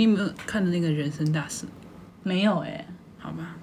[0.00, 1.66] 你有没有看的那个人生大事？
[2.22, 2.86] 没有哎，
[3.18, 3.54] 好吧，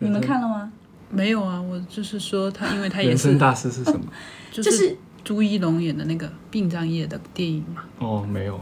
[0.00, 0.72] 你们看了吗？
[1.08, 4.06] 没有啊，我就是说他，因为他也是人生大事是什么？
[4.50, 8.60] 就 就是是，朱一龙演的那个殡葬业的电影嘛，哦，没有。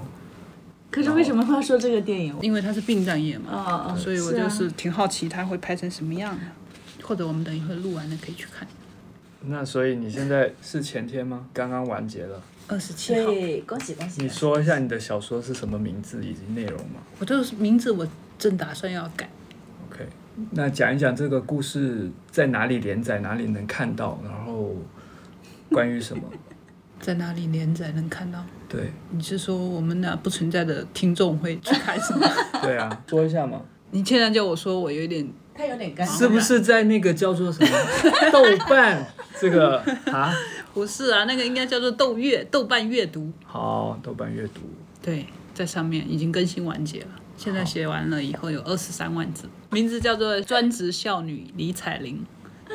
[0.91, 2.37] 可是为什么会要说这个电影？
[2.43, 6.45] 因为他是殡葬业嘛，哦哦，所以我就是挺好奇他会拍成什么样的，
[7.03, 8.69] 或者我们等一会录完了可以去看。
[9.47, 11.47] 那所以你现在是前天吗？
[11.55, 12.43] 刚刚完结了。
[12.69, 14.23] 二十七号，对，恭喜恭喜！
[14.23, 18.07] 你说一下你的小说是什么名字以及内容吗我就是名字我
[18.39, 19.29] 正打算要改
[19.89, 20.07] ，？OK，
[20.51, 24.75] 那讲一讲这个故事在哪里连载，哪里能看到，然后
[25.71, 26.23] 关于什么？
[26.99, 28.45] 在哪里连载能看到？
[28.69, 32.27] 对你是说我们那不存在的听众会去看是吗？
[32.63, 33.61] 对啊，说一下嘛。
[33.93, 35.29] 你现在叫我说，我有点
[36.07, 37.71] 是不是在那个叫做什么
[38.33, 39.07] 豆瓣
[39.41, 40.33] 这个啊？
[40.75, 44.61] 不是啊，那个应该叫做豆阅豆瓣阅读，好，豆瓣阅读。
[45.01, 47.09] 对，在上面已经更新完结了。
[47.37, 52.25] 现在写完了以后有二十三万字，名字叫做《专职孝女李彩玲》，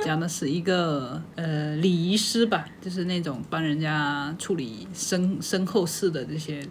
[0.05, 6.61] 讲的是一个呃礼仪师吧，就是那种帮人家处理身身后事的这些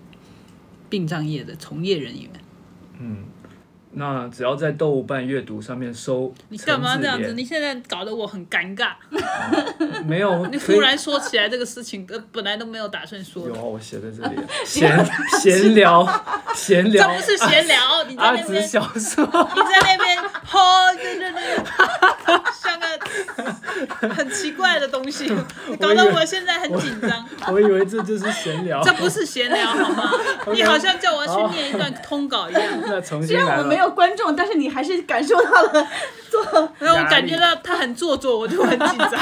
[0.89, 2.31] 殡葬业的从业人员。
[3.01, 3.25] 嗯，
[3.93, 7.33] 那只要在豆瓣阅读上面搜，你干嘛这样子？
[7.33, 8.93] 你现在搞得我很尴尬。
[9.11, 13.61] 莲没有， 你忽然说起来这个事情，呃，本来都没有打算说有啊，。
[13.61, 15.05] 我写在这里， 闲
[15.41, 16.07] 闲聊，
[16.55, 20.61] 闲聊这，不是闲聊，你在那边，小说，你在那边，吼，
[20.97, 22.30] 对对对，
[24.15, 25.29] 很奇怪的东西，
[25.81, 27.27] 搞得我现在很紧张。
[27.53, 28.81] 我以为这就是闲聊。
[28.83, 30.13] 这不是闲聊好吗？
[30.53, 33.81] 你好像叫我去念一段通稿一样，那重虽新虽然我们没。
[33.81, 35.89] 有观众，但是你还是感受到了
[36.31, 39.19] 做让我感觉到他很做作，我就很紧张。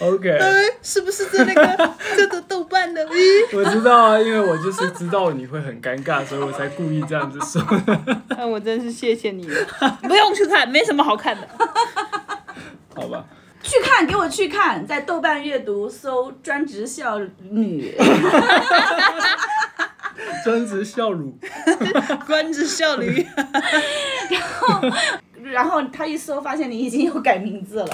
[0.00, 0.52] OK，哎，
[0.82, 3.02] 是不是在那个这个豆瓣的？
[3.06, 7.62] 咦，我知道啊，因为我就是知道你会很尴尬，所以我才故意这样子说。
[8.36, 9.66] 那我真是谢谢你了。
[10.02, 11.48] 不用去看，没什么好看的。
[13.00, 13.24] 好吧，
[13.62, 17.94] 去看，给我去看，在豆瓣阅读搜“专职孝女。
[20.44, 21.38] 专职笑乳。
[22.26, 23.26] 专职孝女。
[24.30, 24.80] ”，然后
[25.42, 27.88] 然后他一搜发现你已经有改名字了，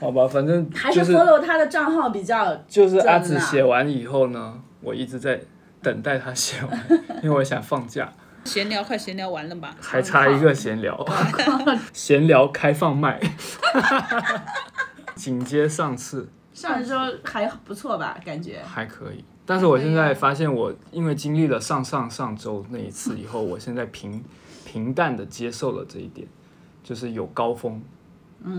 [0.00, 5.40] 好吧，反正还就是 follow 他的账号比较就是阿紫写完以后呢，我一直在
[5.82, 6.86] 等待他写完，
[7.22, 8.12] 因为我想放假，
[8.46, 9.76] 闲聊快闲聊完了吧？
[9.80, 11.04] 还差一个闲聊，
[11.92, 13.20] 闲聊开放麦，
[15.14, 16.28] 紧接上次。
[16.54, 18.18] 上周还不错吧？
[18.24, 18.62] 感觉。
[18.64, 24.22] 还可以，但是我现在发现我因为经历了上上上周那一次以后，我现在平
[24.64, 26.26] 平淡的接受了这一点，
[26.82, 27.82] 就是有高峰，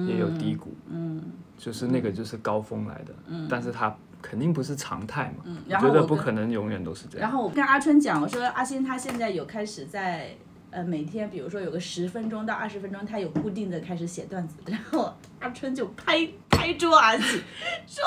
[0.08, 1.24] 也有低谷，嗯，
[1.58, 3.48] 就是那个就是高峰来的，嗯。
[3.50, 7.22] 但是它肯定不是常态嘛，嗯我觉得不可能永远都是这样。
[7.28, 10.36] 然后我跟阿春讲，我说阿星他现在有开始在
[10.72, 18.04] 呃每天，比如说有个十分钟到二十分钟，他有固定的开始写段子，然后阿春就拍拍桌而起，说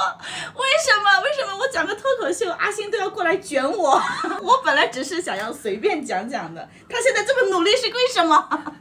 [0.56, 4.00] 为什么为什么我讲个脱口秀，阿星都要过来卷我？
[4.42, 8.76] 我本来只是想要随便讲讲的，他现在这么努力是为什么？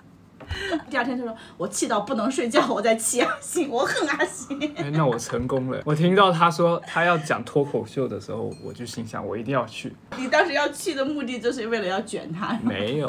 [0.89, 4.59] 第二天就说我气到不能睡觉，我在气阿星，我恨阿星。
[4.75, 5.81] 哎，那我成功了。
[5.85, 9.95] 我听到他说他要讲脱口秀的时候，我就心想我一定要去。
[10.17, 13.07] 你当时要去的目的就是为了要卷他，没有，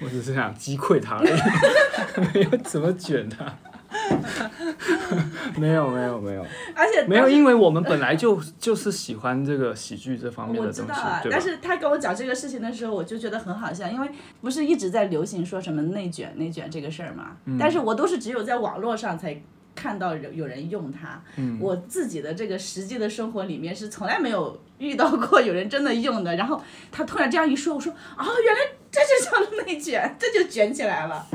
[0.00, 1.30] 我只是想击溃他而已，
[2.34, 3.44] 没有怎么卷他。
[5.56, 11.40] 没有没有没有而且没有，因为我们本来就 就是喜欢这个喜剧这方面我的东西我知道啊，，但？
[11.40, 14.08] 是他跟我讲这个事情的时候，我就觉得很好笑，因为
[14.40, 17.36] 不是一直在流行说什么内卷、内卷这个事儿嘛。
[17.44, 19.40] 嗯但是我都是只有在网络上才
[19.74, 26.34] 看到有有人用它，嗯我自己的这个实际的生活里面是从来没有遇到过有人真的用的。
[26.36, 26.60] 然后
[26.90, 28.60] 他突然这样一说，我说啊，原来
[28.90, 31.26] 这就叫内卷，这就卷起来了。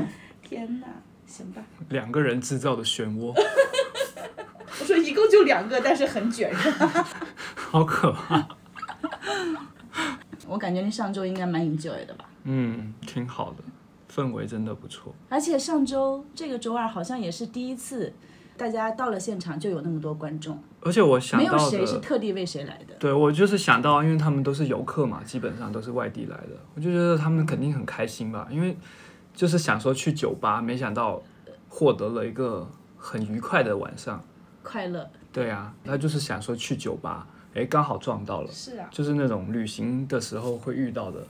[0.42, 0.86] 天哪，
[1.32, 3.32] 行吧，两个人制造的漩涡，
[4.80, 6.54] 我说一共就两个，但是很卷。
[7.56, 8.46] 好可怕。
[10.46, 12.26] 我感觉你上周应该蛮 enjoy 的吧？
[12.44, 13.64] 嗯，挺好的，
[14.14, 15.14] 氛围真的不错。
[15.30, 18.12] 而且上周这个周二好像也是第一次，
[18.58, 22.94] 大家到了现场就有那么多观众，而且我想没有谁是，特地为谁来的。
[23.00, 28.76] 对我就是想到，因为他们都是游客嘛，基本上都是外地来的，我就觉得他们肯定很开心吧，因为
[29.34, 31.22] 就是想说去酒吧，没想到
[31.68, 34.22] 获得了一个很愉快的晚上。
[34.62, 41.26] 快乐对啊，他就是想说去酒吧，哎，刚好撞到了，是啊，就是那种旅行的时候会遇到的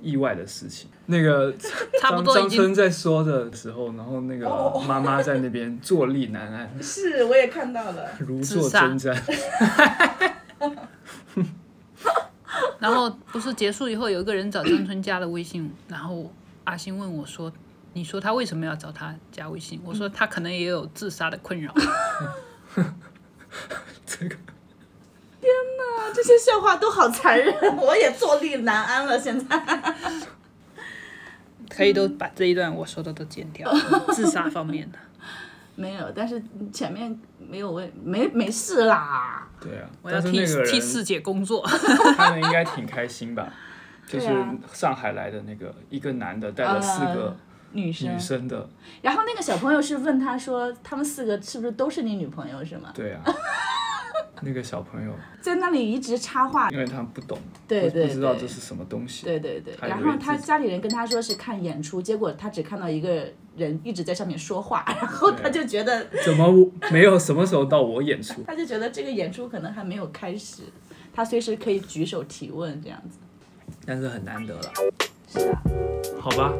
[0.00, 0.88] 意外的事情。
[1.06, 1.52] 那个
[2.00, 8.04] 张张春在说的时候，然后那个哦妈妈在那边坐立难安， 是我也看到了。
[8.20, 9.16] 如坐针毡。
[12.80, 16.30] 然然后不是结束以后，有一个人找张春加了微信，然后
[16.68, 17.50] 阿星问我说
[17.94, 21.72] ：“你说他为什么要找他加微信？”我说他可能也有自杀的困扰。
[24.04, 29.18] 这个啊，这些笑话都好残忍， 我也坐立难安了。
[29.18, 29.94] 现在
[31.70, 33.72] 可以都把这一段我说的都剪掉，
[34.12, 34.98] 自杀方面的。
[35.74, 39.48] 没有，但是前面没有问，没没事啦。
[39.58, 41.66] 对啊，我要替替四姐工作。
[41.66, 43.50] 他们应该挺开心吧？
[44.08, 44.26] 就是
[44.72, 47.36] 上海来的那个一个男的带了四个
[47.72, 48.68] 女生，女生的，
[49.02, 52.90] 然后那个小朋友是问他说，他们四个是不是都是你女朋友是吗？
[52.96, 53.22] 对啊，
[54.40, 55.12] 那个小朋友，
[55.42, 63.26] 在那里一直插话，因为他们不懂，对对不不知道这是什么东西，对对对，然后他家里人跟他说是看演出，结果他只看到一个
[63.56, 68.42] 人一直在上面说话，然后他就觉得，怎么我没有什么时候到我演出？
[68.46, 70.62] 他就觉得这个演出可能还没有开始，
[71.12, 73.18] 他随时可以举手提问这样子。
[73.90, 74.72] 但是很难得了，
[75.32, 75.62] 是啊。
[76.20, 76.52] 好吧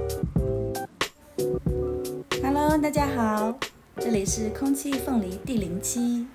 [2.43, 3.55] ？Hello，大家好，
[3.99, 6.27] 这里是空气凤梨第零期，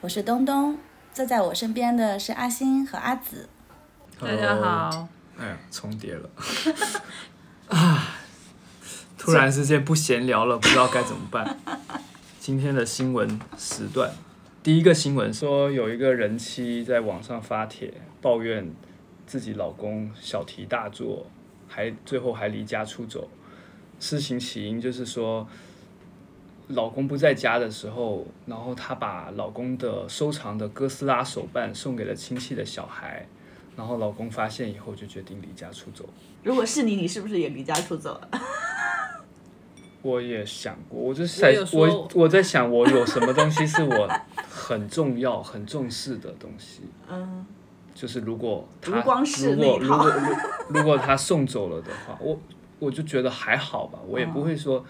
[0.00, 0.78] 我是东东，
[1.12, 3.46] 坐在我身边的是阿星和阿紫。
[4.18, 6.30] 大家好，哎呀，重叠了
[7.68, 8.20] 啊！
[9.18, 11.58] 突然之间不闲聊了，不知道该怎么办。
[12.40, 14.10] 今天的新闻时段，
[14.62, 17.92] 第一个新闻说有一个人妻在网上发帖
[18.22, 18.72] 抱怨
[19.34, 21.26] 自己老公小题大做，
[21.66, 23.28] 还最后还离家出走。
[23.98, 25.44] 事情起因就是说，
[26.68, 33.26] 老公不在家的时候，然后她把老公的收藏的哥斯拉手办送给了亲戚的小孩，
[33.76, 36.08] 然后老公发现以后就决定离家出走。
[36.44, 38.30] 如果是你，你是不是也离家出走了？
[40.02, 44.08] 我也想过，我就是在我我在想，我有什么东西是我
[44.48, 46.82] 很重要、很重视的东西。
[47.10, 47.44] 嗯，
[47.94, 49.94] 就是如果他如果如果如
[50.68, 52.38] 如果他送走了的话，我
[52.80, 54.84] 我就觉得还好吧，我也不会说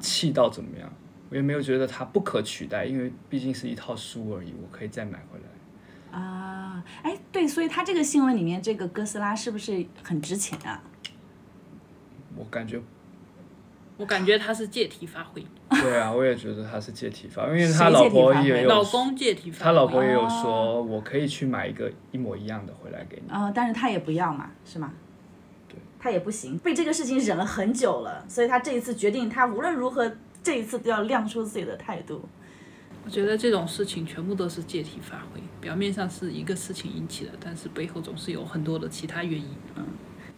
[0.00, 0.90] 气到怎么样，
[1.30, 6.18] 我也没有觉得它不可取代，因为毕竟是一套书而已，我可以再买回来。
[6.18, 10.82] 啊，哎，对，所以他这个新闻里面这个哥斯拉是不是很值钱啊？
[12.34, 12.80] 我感觉
[13.98, 19.64] 我感觉他是借题发挥，对啊，我也觉得他是借题发，因为他老婆也有老公借题发挥。
[19.64, 23.32] 他老婆也有说，我可以去买一个一模一样的回来给你。
[23.32, 24.92] 啊、但是他也不要嘛，是吗？
[25.66, 30.12] 对，他也不行，被这个事情忍了很久了，所以他这一次决定，他无论如何
[30.42, 32.28] 这一次都要亮出自己的态度。
[33.02, 39.48] 我觉得这种事情全部都是借题发挥，表面上是一个事情引起的，但是背后总是有很多的其他原因。
[39.76, 39.86] 嗯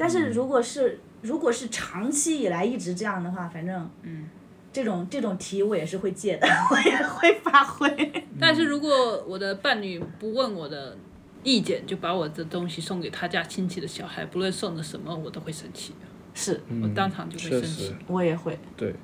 [0.00, 4.28] 但是如果是、如果是长期以来一直这样的话，反正嗯，
[4.72, 8.12] 这种这种题我也是会借的， 我也会发挥。
[8.38, 10.96] 但是如果我的伴侣不问我的
[11.42, 15.92] 意见，就把我的东西送给他家亲戚的小孩，不论送的什么，我都会生气，
[16.34, 16.60] 是。
[16.68, 17.86] 嗯我当场就会生气。
[17.86, 17.94] 实。
[18.06, 18.94] 我也会，对，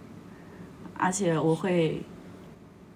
[0.97, 2.03] 而且我会，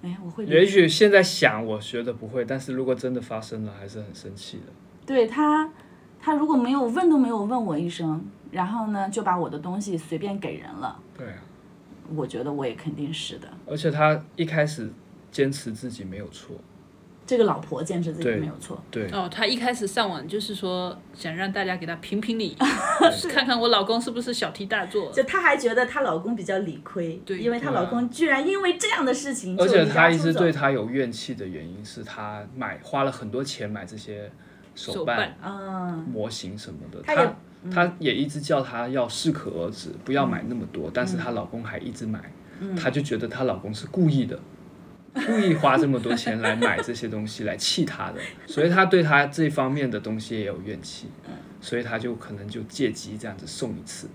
[0.02, 4.72] 哎，我会也许现在想，我觉得不会，但是如果真的发生了，还是很生气的。
[5.04, 5.70] 对他，
[6.28, 11.38] 他如果没有问都没有问我一声，然后呢就把我的东西随便给人了，对啊，
[12.14, 13.48] 我觉得我也肯定是的。
[13.64, 14.90] 而且他一开始
[15.32, 16.54] 坚持自己没有错，
[17.24, 22.54] 这个老婆坚持自己没有错，对，哦，他一开始上网就是说想让大家给他评评理，
[23.32, 25.10] 看看我老公是不是小题大做。
[25.10, 34.30] 就她还觉得她老公比较理亏，对因为她老公居然因为这样的事情就而且离家出走他一直对他有怨气的原因是他买花了很多钱买这些
[34.78, 37.34] 手手办啊、嗯，模型什么的，他也
[37.74, 42.20] 他他也一直叫她要适可而止，不要买那么多，但是她老公还一直买，
[42.80, 44.38] 她就觉得她老公是故意的。
[45.26, 51.08] 故意花这么多钱来买这些东西来气她的， 所以她对她这方面的东西也有怨气，
[51.60, 54.08] 所以她就可能就借机这样子送一次，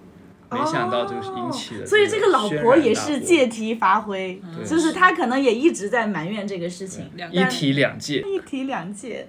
[0.49, 9.27] 没想到就引起了、哦所以这个老婆也是借借题发挥，就是她可能也一直在埋怨这个事情，两一提两借，一提两借，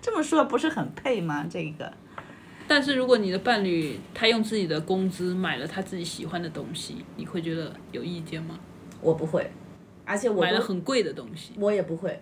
[0.00, 1.46] 这么说不是很配吗？
[1.50, 1.92] 这个
[2.66, 8.58] 但是如果你的伴侣他用自己的工资买了他自己喜欢的东西，你会觉得有意见吗？
[9.00, 9.50] 我不会，
[10.04, 12.20] 而且我买了很贵的东西，我也不会，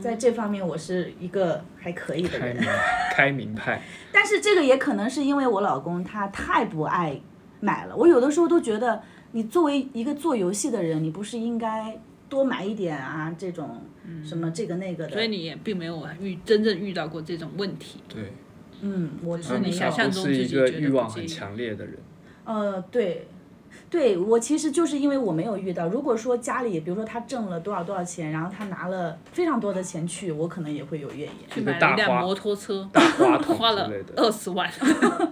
[0.00, 2.56] 在这方面我是一个还可以的人。
[2.56, 2.70] 开明
[3.14, 7.20] 开明派，但是这个也可能是因为我老公他太不爱
[7.60, 9.02] 买了，我有的时候都觉得，
[9.32, 11.98] 你作为一个做游戏的人，你不是应该
[12.28, 13.34] 多买一点啊？
[13.36, 13.82] 这种
[14.24, 15.12] 什么这个那个的。
[15.12, 18.00] 所以你也并没有遇真正遇到过这种问题。
[18.08, 18.32] 对，
[18.80, 19.74] 嗯，我是你没有。
[19.74, 21.96] 想象中不是一自己觉得个欲望很强烈的人，
[22.44, 23.28] 呃，对，
[23.88, 31.30] 对我其实就是因为我没有遇到，如果说家里比如说他挣了多少多少钱，然后他拿了非常多的钱去，我可能也会有怨言。
[31.50, 33.90] 去买了一辆摩托车，大花 了。
[34.16, 34.70] 二十万，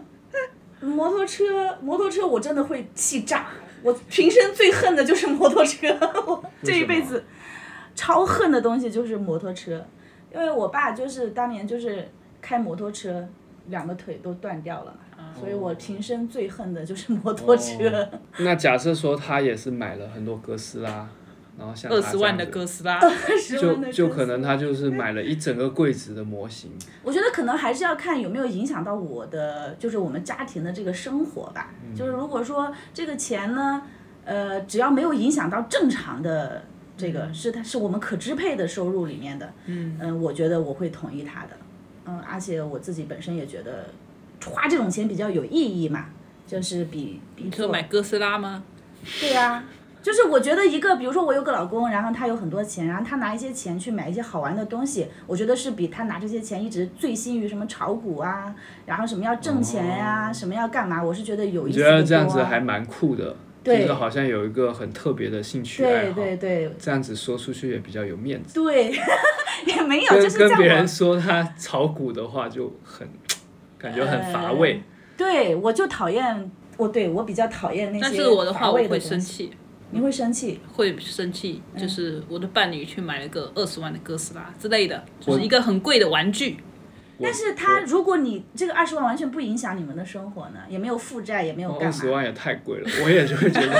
[0.81, 3.49] 摩托车，摩托车我真的会气炸。
[3.83, 5.89] 我平生最恨的就是摩托车，
[6.27, 7.25] 我这一辈子
[7.95, 9.85] 超恨的东西就是摩托车，
[10.33, 12.09] 因为我爸就是当年就是
[12.41, 13.29] 开摩托车，
[13.69, 18.03] 两个腿都断掉了嘛，所以我平生最恨的就是摩托车。
[18.13, 21.09] 哦那假设说他也是买了很多哥斯拉，
[21.59, 22.99] 然后像他二十万的哥斯拉，
[23.61, 26.71] 就就可能他就是买了一整个柜子的模型。
[27.05, 31.75] 我觉得可能还是要看有没有影响到我的，就是我们家庭的这个生活吧。
[31.95, 33.83] 就是如果说这个钱呢，
[34.25, 36.63] 呃，只要没有影响到正常的
[37.01, 41.51] 这个，是它是我们可支配的收入里面的，嗯我觉得我会同意他的。
[42.07, 43.87] 嗯，而且我自己本身也觉得
[44.47, 46.07] 花这种钱比较有意义嘛，
[46.47, 48.63] 就是比比你说做买哥斯拉吗？
[49.21, 49.65] 对呀、
[50.03, 58.55] 就是我觉得一个，比如说我有个老公，然后他有很多钱，然后他拿一些钱去买一些好玩的东西，我觉得是比他拿这些钱一直醉心于什么炒股啊，
[58.87, 61.99] 然后什么要挣钱呀、什么要干嘛，我是觉得有意我觉思的多、啊。
[61.99, 63.81] 得这样子还蛮酷的，对。
[63.81, 68.55] 就是好像有一个很特别的兴趣爱对好，对对这样子说出去也比较有面子。
[68.55, 68.93] 对，
[69.67, 73.09] 也没有，就是跟别人说他炒股的话，就很
[73.79, 74.83] 感觉很乏味。
[75.17, 79.53] 对我就讨厌我对我比较讨厌那些但是我的话，乏我会生气，
[79.91, 86.57] 你会生气，会生气，就是我的伴侣去买了个二十万的哥斯拉之类的，就是一个很贵的玩具。
[87.23, 93.77] 但是他如果你这个二十万完全不影响你们的生活呢，也没有负债，也没有二干嘛，十万也太贵了，我也就会觉得，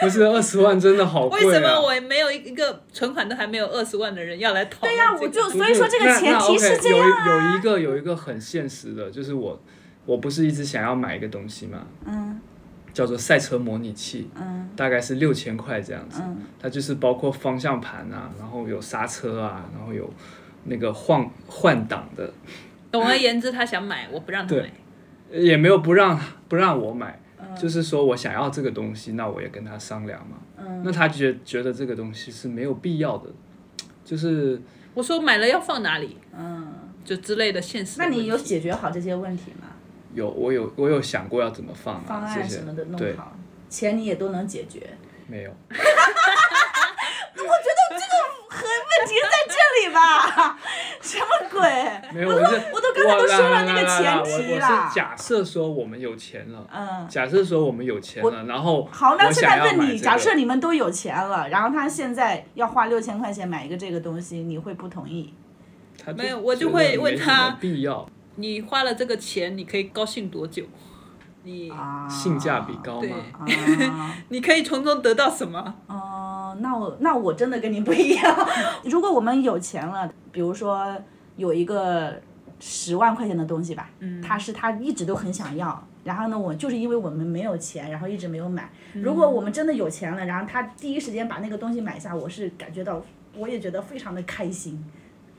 [0.00, 1.46] 不是二十万真的好贵啊。
[1.46, 5.24] 为什么我没有一个存款都还没有二十万的人要来讨论、对呀、这个？
[5.24, 7.26] 我就所以说这个前提是这样啊。
[7.26, 9.60] 有一有一个有一个很现实的，就是我
[10.04, 12.40] 我不是一直想要买一个东西嘛，嗯
[12.92, 16.20] 叫做赛车模拟器，嗯大概是六千块这样子。
[16.22, 20.08] 嗯它就是包括方向盘啊，然后有刹车啊，然后有
[20.64, 22.32] 那个换换挡的，
[22.90, 24.70] 总而言之，他想买，我不让他买。
[25.30, 30.36] 也没有不让不让我买，嗯就是说我想要这个东西，那我也跟他商量嘛。
[30.58, 33.30] 嗯，那他觉觉得这个东西是没有必要的，
[34.04, 34.60] 就是
[34.94, 36.72] 我说买了要放哪里，嗯，
[37.04, 38.10] 就之类的现实的那。
[38.10, 39.68] 你有解决好这些问题吗？
[40.14, 43.34] 有我有我有想过要怎么放方啊这些案什么的，弄对，好，
[43.70, 44.86] 钱你也都能解决。
[45.26, 45.50] 没有。
[45.70, 45.78] 我
[47.38, 48.12] 觉得这个
[48.50, 50.58] 很问题在这里吧？
[51.00, 51.60] 什么鬼？
[52.12, 65.34] 没有，我都我都刚才都说了那个前我我提啦是假设说我们有钱了，嗯，假设说我们有钱了，然后好，那我现在问你，假设你们都有钱了，然后他现在要花六千块钱买一个这个东西，你会不同意？
[66.16, 70.64] 没有我就会问他必要，你花了这个钱，你可以高兴多久？
[71.44, 73.16] 你、啊，性价比高吗？
[73.38, 74.14] 啊。
[74.30, 75.74] 你可以从中得到什么？
[76.52, 78.48] 哦，那我那我真的跟你不一样。
[78.84, 80.96] 如果我们有钱了，比如说
[81.36, 82.14] 有一个
[82.60, 88.70] 十万块钱的东西吧，嗯他是他一直都很想要，然后呢，我就是因为我们没有钱，然后一直没有买。
[88.94, 93.02] 嗯如果我们真的有钱了，然后他第一时间把那个东西买下，我是感觉到，
[93.36, 94.84] 我也觉得非常的开心。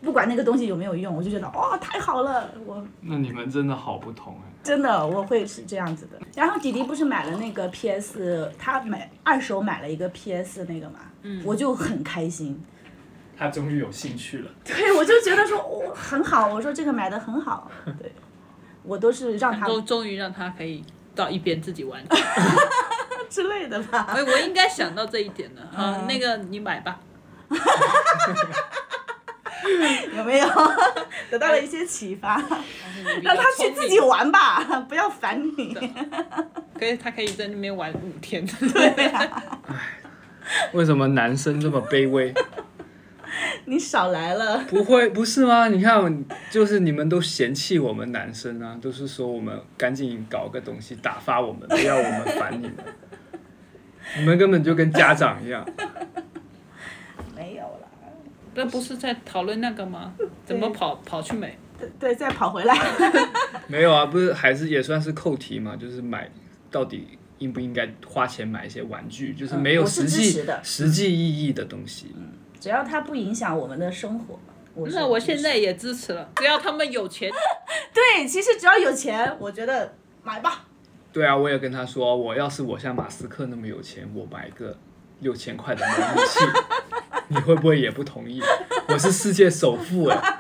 [0.03, 4.51] 不管那个东西有没有用，我就觉得哦太好了，我那你们真的好不同哎。
[4.61, 6.17] 真的我会是这样子的。
[6.35, 12.63] 然后弟弟不是买了那个 PS，他买二手买了一个 PS 那个嘛，嗯我就很开心。
[13.37, 14.51] 他终于有兴趣了。
[14.63, 17.69] 对，我就觉得说哦很好，我说这个买的很好，
[17.99, 18.13] 对，
[18.83, 20.83] 我都是让他都终于让他可以
[21.15, 22.01] 到一边自己玩。
[23.29, 24.05] 之类的吧。
[24.09, 25.61] 哎，我应该想到这一点的。
[25.61, 26.99] 啊，嗯那个你买吧。
[30.17, 30.47] 有没有
[31.29, 32.37] 得到了一些启发？
[33.21, 35.73] 让让他去自己玩吧， 不要烦你。
[36.77, 38.45] 可以，他可以在那边玩五天。
[38.45, 39.43] 对呀、
[40.73, 42.33] 为什么男生这么卑微？
[43.65, 44.59] 你少来了。
[44.69, 45.67] 不会，不是吗？
[45.67, 52.75] 你看，就是你们都嫌弃我们男生啊，都是说我们赶紧搞个东西打发我们，不要我们烦你们。
[54.17, 55.65] 你们根本就跟家长一样。
[58.55, 60.13] 那不是在讨论那个吗？
[60.45, 61.57] 怎么跑跑去美？
[61.79, 62.77] 对对，再跑回来。
[63.67, 66.29] 没有啊，不是，还是也算是扣题嘛，就是买
[66.71, 72.13] 到底应不应该花钱买一些玩具，就是没有实际、实际意义的东西。
[72.15, 72.31] 嗯
[72.63, 74.39] 只要它不影响我们的生活，
[74.73, 77.29] 我那我现在也支持了，只要他们有钱。
[77.93, 79.93] 对，其实只要有钱，我觉得
[80.23, 80.63] 买吧。
[81.11, 84.77] 对啊，我也跟他说，我要是我像马斯克那么有钱，我买个
[85.19, 86.39] 六千块的模拟器，
[87.27, 88.41] 你会不会也不同意？
[88.87, 90.39] 我是世界首富哎，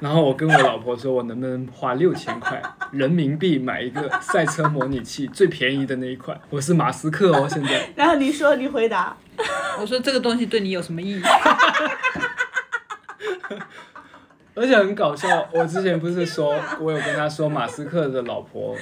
[0.00, 6.38] 然后我跟我老婆说，我能不能花六千块人民币买一个赛车模拟器，最便宜的那一款？
[6.50, 7.88] 我是马斯克哦，现在。
[7.96, 9.16] 然后你说你回答，
[9.80, 11.22] 我说这个东西对你有什么意义？
[14.54, 18.74] 而且很搞笑，我之前不是说，我有跟他说，马斯克的老婆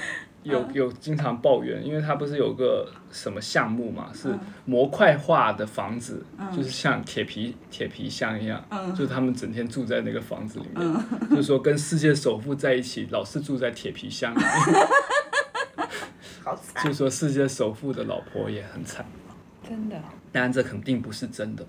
[0.45, 4.29] 有有经常抱怨，因为他不是有个什么项目嘛，是
[4.65, 6.25] 模块化的房子，
[6.55, 10.95] 就是像铁皮铁皮箱一样，就是他们整天住在那个房子里面，
[11.31, 14.87] 就是说跟世界首富在一起，老是住在铁皮箱里面，
[16.43, 16.85] 好惨。
[16.85, 19.05] 就说世界首富的老婆也很惨，
[19.67, 19.99] 真的，
[20.31, 21.65] 当然这肯定不是真的，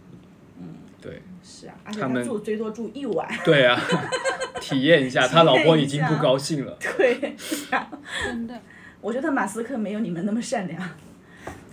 [0.61, 0.75] 嗯。
[1.01, 1.23] 对。
[1.43, 3.27] 是啊，而且他们他住最多住一晚。
[3.45, 3.81] 对啊，
[4.69, 6.77] 体验一下，他老婆已经不高兴了。
[6.81, 7.37] 对。
[8.25, 8.61] 真的。
[9.01, 10.91] 我觉得马斯克没有你们那么善良，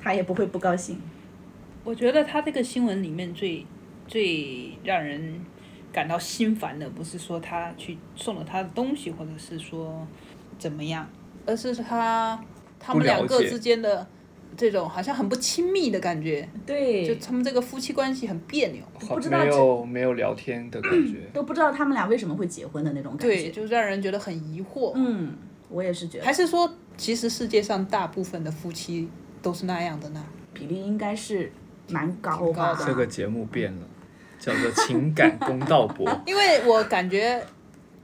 [0.02, 1.02] 他也不会不高兴。
[1.84, 3.66] 我觉得他这个新闻里面最
[4.08, 5.42] 最让人
[5.92, 10.06] 感到心烦的，不是说他去送了他的东西，或者是说
[10.60, 11.10] 怎么样，
[11.46, 12.40] 而是他
[12.80, 14.08] 他们两个之间的
[14.56, 18.84] 这种好像很不亲密的感觉，对就，他们这个夫妻关系很别扭。
[19.02, 21.22] 没不知道没有没有聊天的感觉。
[21.34, 24.92] 都不知道他们俩为什么会结婚的那种感觉对，就让人觉得很疑惑。
[24.96, 25.34] 嗯，
[25.70, 29.10] 我也是觉得还是说，其实世界上大部分的夫妻
[29.42, 30.24] 都是那样的呢？
[30.54, 31.52] 比例应该是
[31.90, 32.74] 蛮高吧。
[32.74, 33.88] 高的这个节目变了，
[34.40, 36.08] 叫做情感公道博。
[36.26, 37.44] 因为我感觉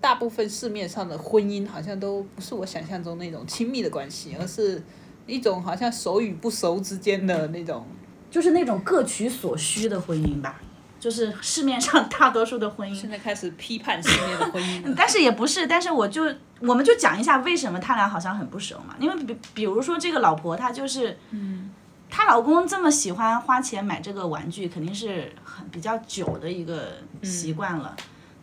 [0.01, 4.81] 大部分市面上的婚姻好像都不是我想象中那种亲密的关系，而是
[5.29, 7.85] 一种好像熟与不熟之间的那种。
[8.31, 10.61] 就是那种各取所需的婚姻吧，
[10.99, 12.93] 就是市面上大多数的婚姻。
[12.93, 14.93] 现在开始批判世面的婚姻了。
[14.95, 18.95] 但是也不是，但是我就我们就讲一下为什么他俩好像很不熟嘛。
[18.99, 21.71] 因为比比如说这个老婆，她就是，嗯，
[22.07, 27.95] 她老公这么喜欢花钱买这个玩具，肯定是很比较久的一个习惯了。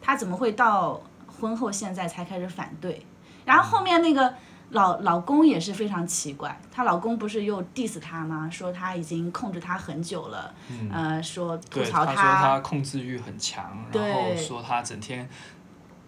[0.03, 3.07] 她怎么会到婚后现在才开始反对？
[3.45, 4.35] 然后后面那个
[4.71, 8.49] 老老公也是非常奇怪，她老公不是又 diss 她吗？
[8.51, 10.53] 说她已经控制她很久了，
[10.93, 15.29] 呃，说吐对，槽他说他控制欲很强，然后说他整天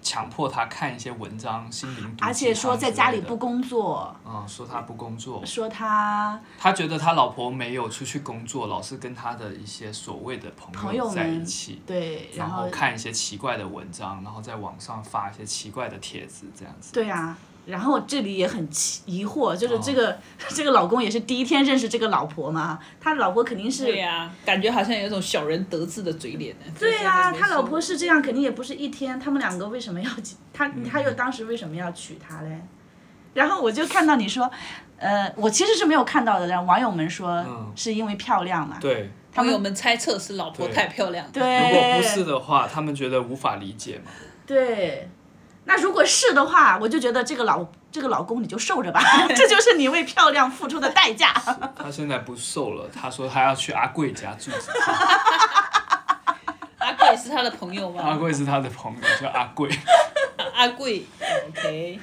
[0.01, 11.83] 强迫她看一些文章，心灵毒而且说在家里不工，作，嗯，说他不工作，说他他觉得他老婆没有出去工作，老是跟他的一些所谓的朋朋友在一起。
[11.87, 16.93] 对，然然后看一些奇怪的文章，然后在网上发一些奇怪的帖子，这样子。
[16.93, 17.37] 对啊，
[17.69, 26.65] 然后这里也很奇疑惑，就是哦这个、这个老公也是第一天认识这个老婆嘛，他老婆肯定是对呀、感觉好像有一种小人得志的嘴脸呢。
[26.79, 30.11] 对呀、就是他老婆是这样，肯定也不是一天，他们两个为什么要
[30.53, 32.59] 他他又当时为什么要娶她嘞？
[33.35, 34.51] 然后我就看到你说，
[34.97, 41.31] 呃，我其实是没有看到的，但网友们说嗯是因为漂亮嘛，对，朋友们猜测是老婆太漂亮。
[41.31, 44.11] 对，如果不是的话，他们觉得无法理解嘛。
[44.47, 45.07] 对，
[45.69, 49.03] 那如果是的话，我就觉得这个老这个老公你就受着吧，
[49.37, 51.31] 这就是你为漂亮付出的代价。
[51.77, 54.73] 他现在不瘦了，他说他要去阿贵家住几天。
[56.79, 58.03] 阿贵是他的朋友吗？
[58.03, 59.69] 阿贵是他的朋友，叫阿贵。
[60.55, 61.05] 阿贵
[61.51, 62.01] ，OK，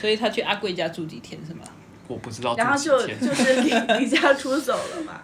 [0.00, 1.60] 所以他去阿贵家住几天是吗？
[2.08, 2.98] 我不知道然后就。
[3.06, 5.22] 就是离离家出走了嘛。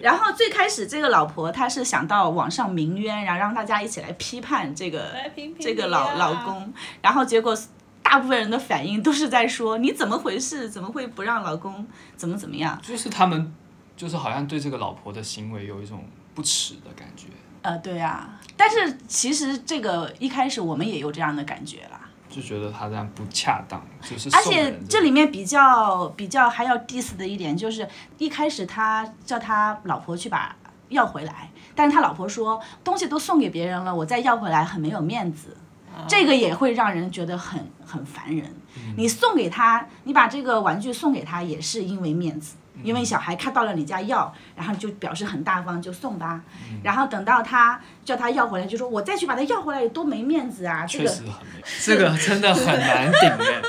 [0.00, 7.56] 然后最开始这个老婆她是想到网上鸣冤，然后让大家一起来批判这个来评评这个老老公，然后结果
[8.02, 10.68] 大部分人的反应都是在说你怎么回事？
[10.68, 12.78] 怎么会不让老公怎么怎么样？
[12.82, 13.54] 就是他们，
[13.96, 17.28] 就是好像对这个老婆的行为有一种不耻的感觉，
[17.62, 22.01] 呃，对啊，但是其实这个一开始我们也有这样的感觉啦。
[22.32, 30.56] 就觉得他这样不恰当，就是而且这里面比较比较还要 diss 的一点就是，一开始他叫他老婆去把
[30.88, 35.56] 要回来，但是他老婆说东西都送给别人了，我再要回来很没有面子，
[36.08, 38.50] 这个也会让人觉得很很烦人。
[38.96, 42.56] 你送给他，你把这个玩具送给他，也是因为面子。
[42.82, 46.42] 因为小孩看到了你家要，然后就表示很大方，就送吧。
[46.82, 50.86] 然后等到他叫他要回来，就说我再去把他要回来，有多没面子啊！
[50.86, 51.32] 这个确实很，
[51.84, 53.62] 这个真的很难顶 哎。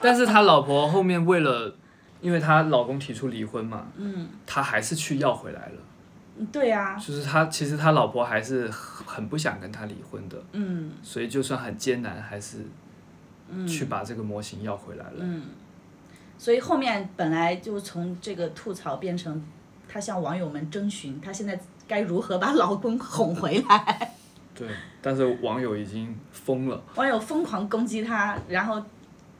[0.00, 1.74] 但是他老婆后面为了，
[2.20, 6.46] 因为他老公提出离婚嘛，嗯，他还是去要回来了。
[6.50, 12.64] 对啊，就是他其实他老婆还是很不想跟他离婚的，嗯所以就算很艰难，还是
[13.68, 15.16] 去把这个模型要回来了。
[15.18, 15.42] 嗯，
[16.40, 19.44] 所以后面本来就从这个吐槽变成
[19.86, 24.14] 她向网友们征询，她现在该如何把老公哄回来。
[24.56, 24.66] 对，
[25.02, 26.82] 但是网友已经疯了。
[26.94, 28.82] 网友疯狂攻击她，然后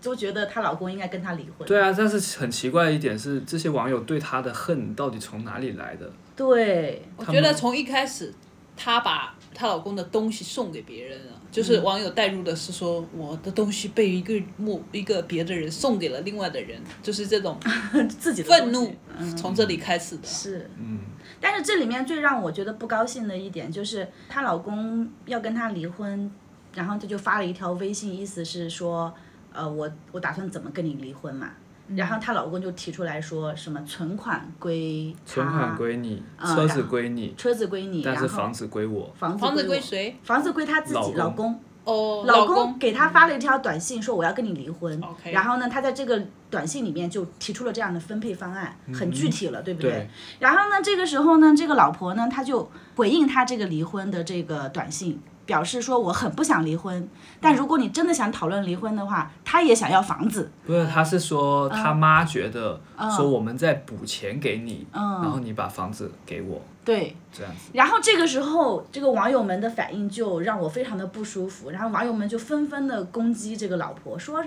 [0.02, 1.66] 都觉得她老公应该跟她离婚。
[1.66, 6.12] 对啊，但是很奇怪的一点是，这些网友对她的恨到底从哪里来的？
[6.36, 8.34] 对我觉得从一开始
[8.76, 17.60] 她把她老公的东西送给别人了，就是网友带入的是说我的东西被一个陌一个别的人送给了另外的人，就是这种
[18.08, 18.90] 自己的愤怒
[19.36, 20.26] 从这里开始的。
[20.26, 21.00] 是，嗯，
[21.38, 26.32] 但是这里面最让我觉得不高兴的一点就是，她老公要跟她离婚，
[26.74, 29.12] 然后她就发了一条微信，意思是说，
[29.52, 31.50] 呃，我我打算怎么跟你离婚嘛。
[31.96, 39.12] 然后她老公就提出来说什么存款归存款归你，嗯车子归你，车子归你，然后但是房子归我。
[39.18, 40.16] 房子房子归谁？
[40.22, 41.60] 房子归她自己老公。
[41.82, 45.00] 哦，老公给她发了一条短信，说我要跟你离婚。
[45.24, 55.18] 然后呢，她在这个短信里面就提出了这样的分配方案，很具体了，对不嗯对然后呢，这个时候呢，这个老婆呢，她就回应她这个离婚的这个短信，
[55.50, 57.08] 表示说我很不想离婚，
[57.40, 60.48] 但如果你真的想讨论离婚的话，他也想要房子。
[60.64, 62.80] 不是，他是说嗯他妈觉得
[63.16, 67.70] 说我们在补钱给你，嗯然后你把房子给我，对，这样子。
[67.72, 74.44] 然后这个时候，这个网友们的反应就让我非常的不舒服，然后网友们就纷纷的攻击这个老婆，说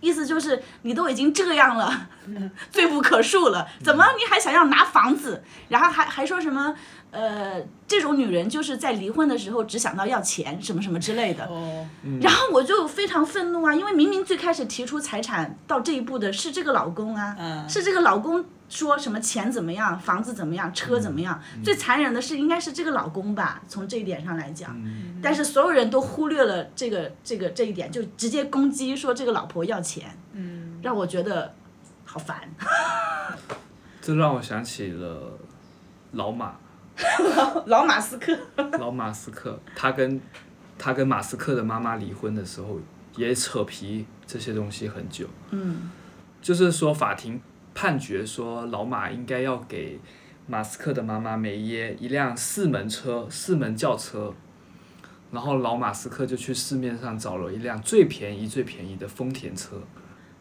[0.00, 1.90] 意思就是你都已经这样了，
[2.70, 5.42] 罪不可恕了，怎么你还想要拿房子？
[5.70, 6.74] 然后还还说什么
[7.14, 11.46] 呃，这种女人就是在离婚的时候只想到要钱，什么什么之类的。
[11.46, 11.86] 哦，
[12.20, 17.68] 然后我就非常愤怒啊，因为明明最开始提出财产到这一步的是这个老公啊，嗯。
[17.68, 24.76] 是这个老公说什么钱怎么样，房子怎么样，车怎么样，最残忍的是应该是这个老公吧，从这一点上来讲。
[25.22, 31.54] 但是所有人都忽略了这个这个这一点，就直接攻击说这个老婆要钱，嗯，让我觉得
[32.04, 32.36] 好烦。
[34.02, 35.38] 这让我想起了
[36.12, 36.56] 老马，
[37.66, 38.36] 老马斯克，
[38.78, 40.20] 老马斯克，他跟
[40.78, 42.80] 他跟马斯克的妈妈离婚的时候，
[43.16, 45.28] 也扯皮这些东西很久。
[45.50, 45.90] 嗯
[46.40, 47.40] 就是说，法庭
[47.74, 49.98] 判决说，老马应该要给
[50.46, 54.32] 马斯克的妈妈梅耶一辆四门车，四门轿车。
[55.32, 59.80] 然后老马斯克就去市面上找了一辆最便宜、最便宜的丰田车。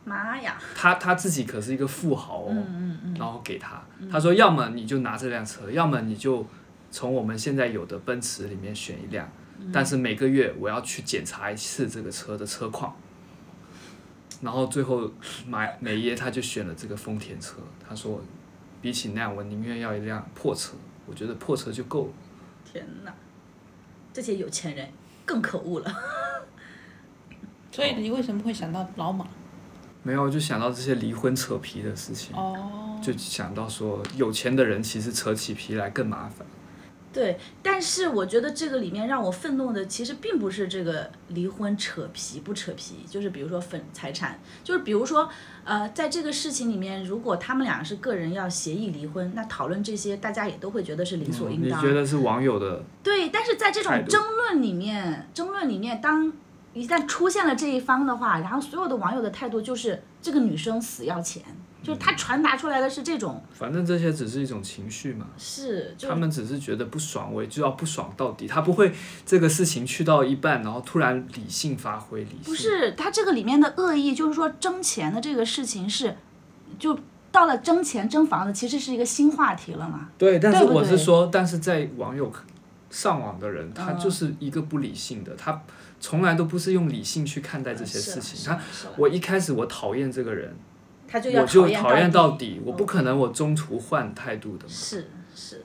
[0.06, 6.46] 妈呀，他他自己可是一个富豪哦，嗯嗯然后给他，他说要么你就拿这辆车，要么你就
[6.92, 9.30] 从我们现在有的奔驰里面选一辆，
[9.72, 12.96] 但是每个月我要去检查一次这个车的车况。
[14.42, 15.10] 然后最后
[15.48, 17.56] 买美耶他就选了这个丰田车，
[17.88, 18.22] 他说
[18.82, 20.74] 比起那样，我宁愿要一辆破车，
[21.06, 22.14] 我觉得破车就够了。
[22.70, 23.14] 天哪，
[24.12, 24.90] 这些有钱人
[25.24, 25.96] 更可恶了。
[27.72, 29.26] 所以你为什么会想到老马？
[30.04, 36.46] 没有，就想到这些离婚扯皮的事情，哦，就想到说有钱的人其实扯起皮来更麻烦。
[37.14, 45.30] 对，但是我觉得这个里面让我愤怒的，其实并不是这个离婚扯皮不扯皮，就是比如说分财产，就是比如说，
[45.64, 51.80] 呃，在这个事情里面，如果他们俩是个人要协议离婚，那讨论这些，大家也都会觉得是理所应嗯你当。
[51.80, 56.34] 觉得是网友的对，但是在这种争论里面，争论里面，当
[56.74, 61.44] 一旦出现了这一方的话，然后所有的网友的态度就是这个女生死要钱，
[61.84, 68.48] 就是他传达出来的是这种，反正这些只是一种情绪嘛，是就他们只是觉得不爽，我就要不爽到底。
[68.48, 68.92] 他不会
[69.26, 72.44] 这个事情去到一半，然后突然理性发挥理性。
[72.46, 76.16] 不是他这个里面的恶意，就是说争钱的这个事情是，
[76.80, 76.98] 就
[77.32, 80.10] 到了争钱争房子，其实是一个新话题了嘛。
[80.18, 82.32] 对，但是我是说，但是在网友
[82.90, 85.62] 上网的人，他嗯就是一个不理性的，他
[86.04, 88.46] 从来都不是用理性去看待这些事情。
[88.46, 88.60] 他
[88.98, 90.54] 我一开始我讨厌这个人，
[91.08, 94.70] 他就要我就讨厌讨厌到到底，我不可能我中途换态度的嘛。
[94.70, 95.64] 是是，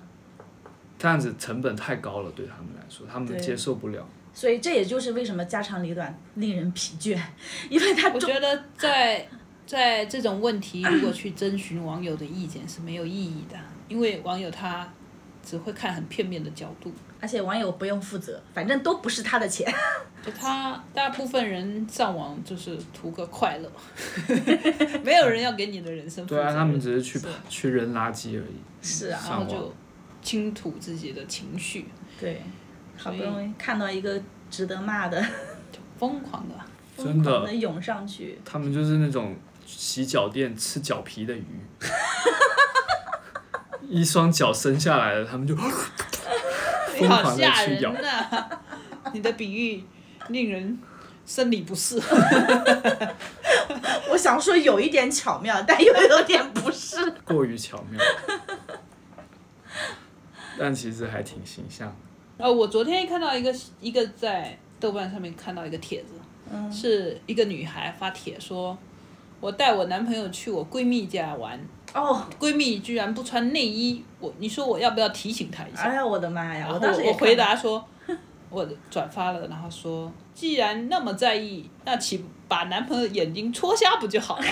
[0.96, 4.06] 这样子成本太高了，对他们来说，他们接受不了。
[4.32, 7.20] 所以这也就是为什么家长里短令人疲倦，
[7.68, 9.26] 因为他我觉得在
[9.66, 14.88] 在这种问题，如果去征询网友的意见是没有意义的，因为网友他
[15.44, 16.94] 只会看很片面的角度。
[17.20, 19.66] 而且网友不用负责，反正都不是他的钱。
[20.24, 23.72] 就他大部分人上网就是图个快乐，
[25.04, 26.36] 没有人要给你的人生负责。
[26.36, 28.56] 对啊，他们只是去是去扔垃圾而已。
[28.82, 29.72] 是啊，然后就
[30.22, 31.86] 倾吐自己的情绪，
[32.20, 32.42] 对，
[32.96, 35.20] 好不容易看到一个值得骂的，
[35.72, 36.54] 就疯狂的。
[36.96, 38.38] 疯真的狂的涌上去。
[38.44, 41.44] 他们就是那种洗脚店吃脚皮的鱼，
[43.88, 45.62] 一双脚伸下来了，他们就你
[47.00, 48.02] 疯狂的好吓去咬人。
[48.02, 48.48] 呐、
[49.12, 49.84] 你的比喻
[50.28, 50.78] 令人
[51.26, 52.00] 生理不适。
[54.10, 56.96] 我想说有一点巧妙，但又有点不适。
[57.24, 58.00] 过于巧妙，
[60.58, 62.44] 但其实还挺形象的。
[62.44, 66.14] 呃，我昨天看到一个一个在豆瓣上面看到一个帖子，
[66.52, 68.76] 嗯是一个女孩发帖说，
[69.40, 71.58] 我带我男朋友去我闺蜜家玩，
[71.94, 75.82] 哦，闺蜜居然不穿内衣，我你说我要不要提醒她一下？
[75.82, 76.66] 哎呀，我的妈呀！
[76.66, 77.84] 然后当时我回，答说，
[78.50, 84.44] 我转发了，然后说，既然那么在意，那岂不把男朋友眼睛戳瞎不就好了？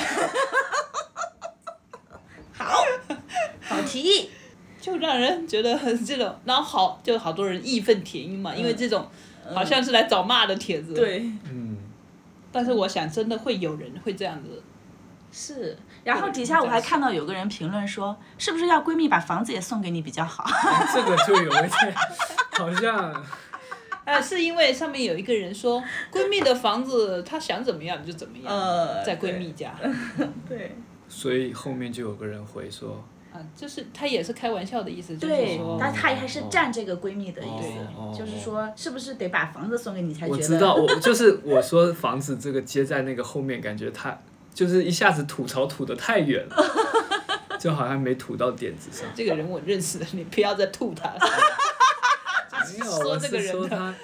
[3.60, 4.30] 好提议。
[4.78, 9.04] 就让人觉得很这种，然后好就好多人义愤填膺嘛，因为这种
[9.52, 10.94] 好像是来找骂的帖子。。
[10.94, 11.76] 对，嗯，
[12.52, 14.62] 但是我想，真的会有人会这样子。
[15.32, 15.76] 是。
[16.04, 20.44] 然后底下我还看到有个人评论说，是不是要闺蜜把房子也送给你比较好？
[20.94, 21.94] 这个就有一点
[22.52, 23.24] 好像
[24.04, 29.74] 呃，是因为上面有一个人说，闺蜜的房子她想怎么样就怎么样，呃在闺蜜家。
[30.48, 30.76] 对。
[31.08, 40.36] 所以后面就有个人回说，啊，就是他也是开玩笑的意思，就是对说，，但她还是占这个闺蜜的意思，哦就是说，是不是得把房子送给你才觉得？
[40.36, 44.18] 我知道，我就是我说房子这个接在那个后面，感觉他
[44.56, 46.56] 就是一下子吐槽吐的太远了，
[47.60, 49.06] 就好像没吐到点子上。
[49.14, 51.20] 这个人我认识的，你不要再吐他了。
[52.72, 53.94] 没有，说我是这个人的说他，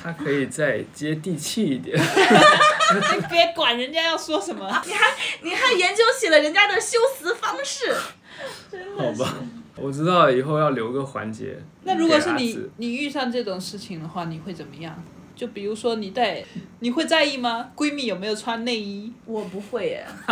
[0.00, 1.98] 他可以再接地气一点。
[1.98, 7.92] 你别管人家要说什么， 你还你还研究起了人家的修辞方式，
[8.96, 9.34] 好吧，
[9.74, 11.60] 我知道以后要留个环节。
[11.82, 15.02] 那如果是你你遇上这种事情的话，你会怎么样？
[15.36, 16.44] 就比如说你带，
[16.80, 17.70] 你会在意吗？
[17.76, 19.12] 闺蜜有没有穿内衣？
[19.26, 20.06] 我不会耶。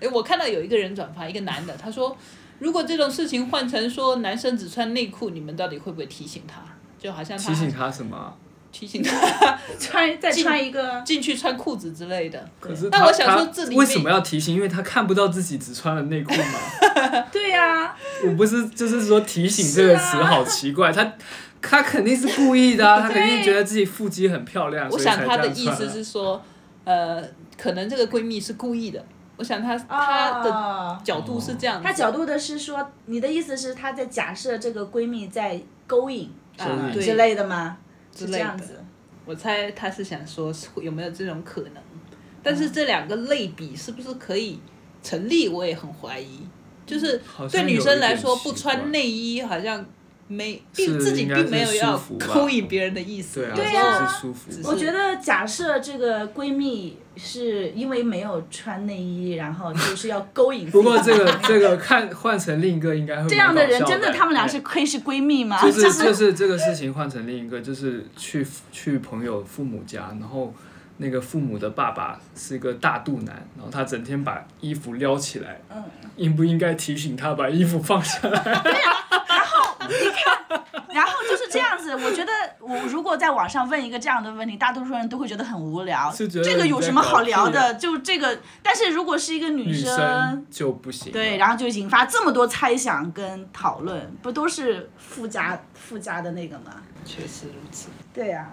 [0.00, 2.16] 哎，我看到有一个人转发一个男的，他说，
[2.58, 6.60] 如果这种事情换成说男生只穿内裤，你们到底会不会提醒他？
[6.98, 8.34] 就好像他提醒他什么啊？
[8.72, 12.48] 提醒他 穿再穿一个，进去穿裤子之类的。
[12.58, 14.54] 可是他但我想说他这里面为什么要提醒？
[14.54, 17.24] 因为他看不到自己只穿了内裤嘛。
[17.30, 17.94] 对呀、
[18.26, 21.12] 我不是，就是说提醒这个词好奇怪，他
[21.66, 26.40] 他肯定是故意的啊， 他肯定觉得自己腹肌很漂亮，我想所以才他的意思是说，
[26.84, 27.22] 呃，
[27.56, 29.04] 可能这个闺蜜是故意的。
[29.36, 37.76] 我想她她的哦角度是这样子，她角度的是说，你的意思是她在假设这个闺蜜在勾引啊之类的吗？
[38.16, 38.38] 是之类的。
[38.38, 38.84] 这样子。
[39.24, 41.82] 我猜她是想说会有没有这种可能，
[42.44, 44.60] 但是这两个类比是不是可以
[45.02, 46.46] 成立，我也很怀疑。
[46.86, 49.84] 就是对女生来说，不穿内衣好像
[50.26, 52.00] 没，并自己并没有要
[52.32, 53.40] 勾引别人的意思。
[53.40, 54.62] 对啊，对就啊是舒服只。
[54.62, 60.70] 是我觉得假设这个闺蜜是因为没有穿内衣，然后就是要勾引。
[60.70, 65.60] 不过这个这个看换成另一个应该会这样的人，真的他们俩是亏是闺蜜吗？
[65.62, 70.54] 就是就是这个事情换成另一个，就是去去朋友父母家，然后
[70.96, 75.82] 那个父母的爸爸是一个大肚腩，然后他整天把衣服撩起来，嗯，
[76.16, 78.42] 应不应该提醒他把衣服放下来？
[79.26, 79.63] 然后
[81.28, 86.12] 就是这样子，我觉得我如果在网上问一个这样的问题，大多数人都会觉得很无聊。
[86.12, 87.74] 是觉得这个有什么好聊的？
[87.74, 91.10] 就这个，但是如果是一个女女生，就不行。
[91.12, 96.74] 对，，然后就引发这么多猜想跟讨论，不都是附加附加的那个吗？
[97.04, 97.88] 确实如此。
[98.12, 98.46] 对呀、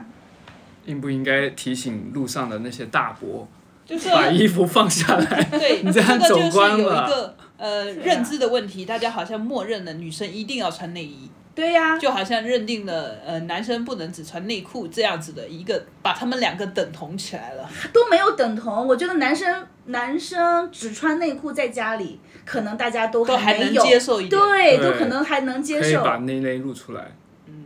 [0.85, 3.47] 应不应该提醒路上的那些大伯
[3.85, 5.43] 就是把衣服放下来？
[5.51, 17.69] 对， 你这样走个就是有一光了个呃认知的问题，大家好像默认了女生一定要穿内衣，对呀、就好像认定了呃男生不能只穿内裤这样子的一个，把他们两个等同起来了。
[17.93, 18.87] 都没有等同。
[18.87, 25.81] 我觉得男生男生只穿内裤在家里，可能大家都都还能接受一点对，对都可能还能接受。
[25.81, 27.11] 可以把内内露出来。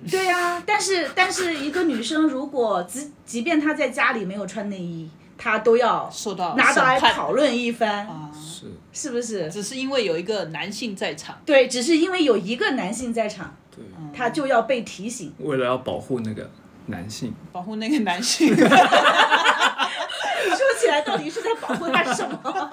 [0.10, 9.50] 对呀、但是但是一个女生如果即即便她在家里没有穿内衣，她都要受到拿到来讨论一番，啊，是，是不是？
[9.52, 13.84] 只是因为有一个男性在场，对，只是因为有一个男性在场，对，
[14.16, 15.34] 他就要被提醒。
[15.40, 16.50] 为了要保护那个
[16.88, 18.68] 男性，保护那个男性， 说
[20.80, 22.38] 起来到底是在保护他什么？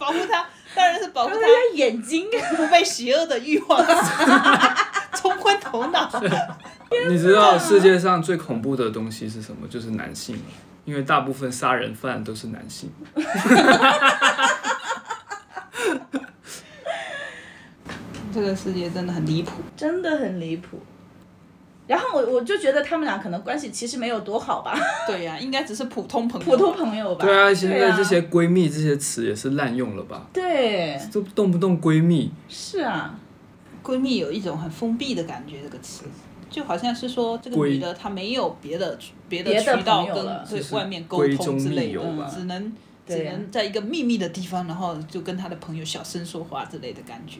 [0.00, 2.26] 保护他，当然是保护他眼睛。
[2.56, 3.84] 不被邪恶的欲望
[5.14, 6.10] 冲昏头脑。
[7.08, 9.66] 你知道世界上最恐怖的东西是什么？
[9.68, 10.36] 就是男性，
[10.84, 12.90] 因为大部分杀人犯都是男性。
[18.32, 19.52] 这个世界真的很离谱。
[19.76, 20.78] 真的很离谱。
[21.86, 26.46] 然后我我就觉得他们俩可能关系其实没有多好吧， 对呀、应该只是普通朋友。
[26.46, 27.24] 普通朋友吧。
[27.26, 30.26] 对啊，现在啊这些闺蜜这些词也是滥用了吧？
[30.32, 33.18] 对都动不动闺蜜，是啊，
[33.82, 36.04] 闺蜜有一种很封闭的感觉，这个词
[36.50, 40.26] 就好像是说这个女的她没有别的别的别的渠道跟
[40.72, 42.72] 外面沟通之类的只能
[43.06, 47.38] 只能在一个秘密的地方，然后就跟她的朋友小声说话之类的感觉。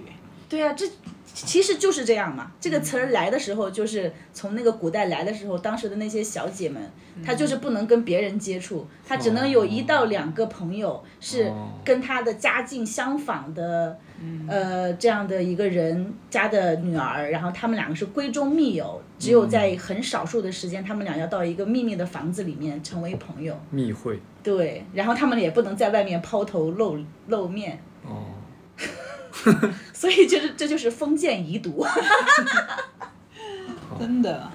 [0.51, 0.85] 对啊，这
[1.33, 2.51] 其实就是这样嘛。
[2.61, 6.83] 这个词儿来的时候，就是从那个古代来的时候，当时的那些小姐们，
[7.25, 13.97] 她就是不能跟别人接触，她只能有一到两个朋友是哦跟她的家境相仿的，
[14.49, 23.57] 呃，这样的一个人家的女儿，然后他们两个是闺中密友，只有在很少数的时间，他们俩要到一个秘密的房子里面成为朋友。
[23.71, 24.19] 密会。
[24.43, 28.25] 对，然后他们也不能在外面抛头露露面，哦，
[30.01, 31.85] 所以就是这就是封建遗毒。
[33.99, 34.51] 真的，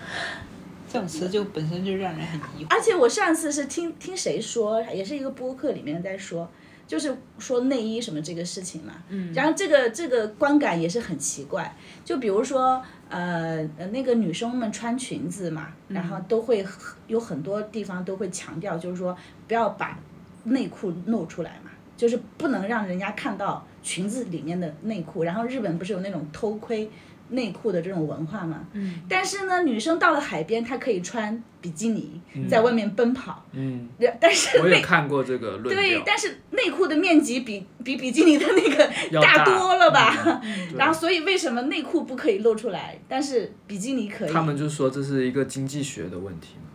[0.92, 2.68] 这种词就本身就让人很疑惑。
[2.72, 6.50] 而且我上次是听听谁说，也是一个播客里面在说，
[6.88, 8.94] 就是说内衣什么这个事情嘛。
[9.10, 9.32] 嗯。
[9.36, 16.66] 然后这个这个观感也是很奇怪，就比如说呃呃那个女生们穿裙子嘛，然后都会
[17.06, 19.16] 有很多地方都会强调，就是说
[19.48, 20.00] 不要把
[20.46, 21.70] 内裤露出来嘛。
[21.98, 26.90] 就是不能让人家看到裙子里面的内裤，然后日本不是有那种偷窥
[27.30, 28.66] 内裤的这种文化嘛？
[28.74, 29.02] 嗯。
[29.10, 33.88] 但是呢，女生到了海边，她可以穿比基尼在外面奔跑，嗯，
[34.20, 40.14] 但是我也看过这个论对，，但是内裤的面积比比比基尼的那个大多了吧？
[40.70, 44.32] 对然后所以为什么内裤不可以露出来，但是比基尼可以？
[44.32, 46.70] 他们就说这是一个经济学的问题嘛，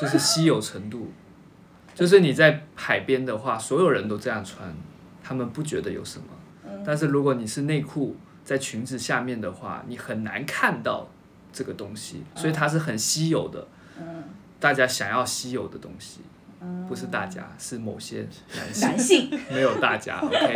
[0.00, 1.10] 就是稀有程度，
[2.00, 4.74] 就是你在海边的话，所有人都这样穿，
[5.22, 6.24] 他们不觉得有什么，
[6.66, 6.82] 嗯。
[6.82, 11.06] 但是如果你是内裤在裙子下面的话，你很难看到
[11.52, 14.24] 这个东西，所以它是很稀有的，嗯。
[14.58, 16.20] 大家想要稀有的东西，
[16.88, 19.40] 不是大家，是某些男性，男性。
[19.52, 20.54] 没有大家，OK。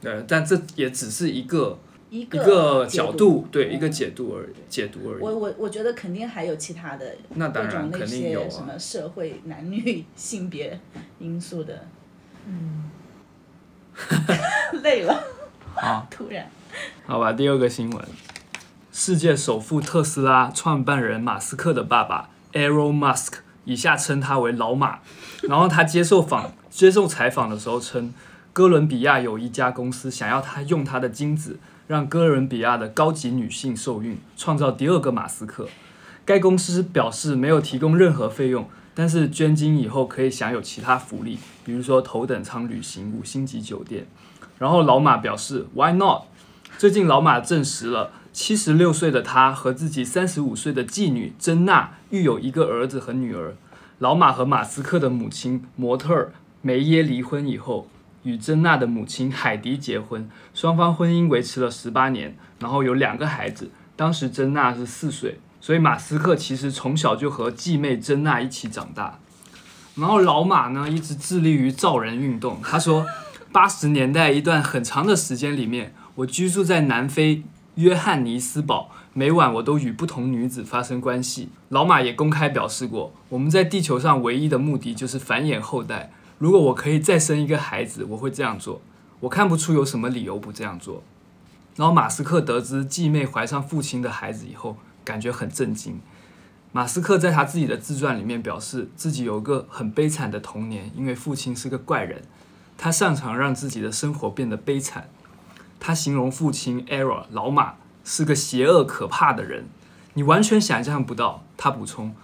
[0.00, 1.76] 对，但这也只是一个
[2.14, 5.20] 一一个角度，对一个解读而已，解读而已。
[5.20, 10.78] 我我我觉得肯定还有其他的那当然肯定有啊什么社会男女性别
[11.18, 11.88] 因素的，
[12.46, 12.88] 嗯，
[14.84, 15.24] 累了，
[15.74, 16.48] 好， 突然，
[17.04, 18.04] 好吧，第二个新闻，
[18.92, 25.00] 世界首富特斯拉创办人马斯克的爸爸 Elon Musk，以下称他为老马。
[25.48, 28.14] 然后他接受访接受采访的时候称，
[28.52, 35.68] 哥伦比亚有一家公司想要他用他的精子让哥伦比亚的高级女性受孕，创造第二个马斯克。
[36.24, 44.06] 该公司表示没有提供任何费用，但是捐精以后可以享有其他福利，比如说头等舱旅行、五星级酒店。
[44.58, 46.22] 然后老马表示 Why not？
[46.78, 53.54] 最近老马证实了，七十六岁的他和自己三十五岁的继女珍娜育有一个儿子和女儿。
[53.98, 57.88] 老马和马斯克的母亲模特儿梅耶离婚以后，
[58.24, 63.70] 与珍娜的母亲海迪结婚，双方婚姻维持了十八年，然后有两个孩子。
[63.96, 69.20] 当时珍娜是四岁，所以马斯克其实从小就和继妹珍娜一起长大。
[69.96, 72.60] 然后老马呢，一直致力于造人运动。
[72.60, 73.06] 他说，
[73.52, 77.44] 八十年代一段很长的时间里面，我居住在南非
[77.76, 81.50] 约翰尼斯堡，每晚我都与不同女子发生关系。
[81.68, 86.10] 老马也公开表示过，我们在地球上唯一的目的就是繁衍后代。
[86.44, 88.82] 如果我可以再生一个孩子，我会这样做。
[89.20, 91.02] 我看不出有什么理由不这样做。
[91.74, 95.98] 然后马斯克得知继妹怀上父亲的孩子以后，感觉很震惊。
[96.70, 102.20] 马斯克在他自己的自传里面表示，自己有一个很悲惨的童年，因为父亲是个怪人，
[102.76, 105.08] 他擅长让自己的生活变得悲惨。
[105.80, 109.64] 他形容父亲 Error 老马是个邪恶可怕的人，
[110.12, 111.42] 你完全想象不到。
[111.56, 112.14] 他补充：“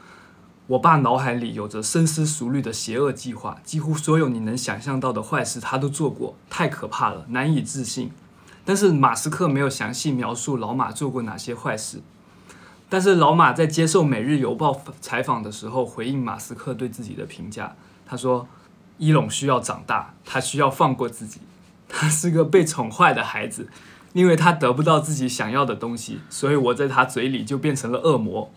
[0.70, 8.12] 我爸脑海里有着深思熟虑的邪恶计划，几乎所有你能想象到的坏事他都做过，太可怕了，难以置信。”
[8.64, 12.00] 但是马斯克没有详细描述老马做过哪些坏事。
[12.88, 17.74] 但是老马在接受《每日邮报》采访的时候，回应马斯克对自己的评价，
[18.06, 18.46] 他说
[18.98, 21.40] ：“伊隆需要长大，他需要放过自己。
[21.88, 23.68] 他是个被宠坏的孩子，
[24.12, 28.52] 因为他得不到自己想要的东西，所以我在他嘴里就变成了恶魔。”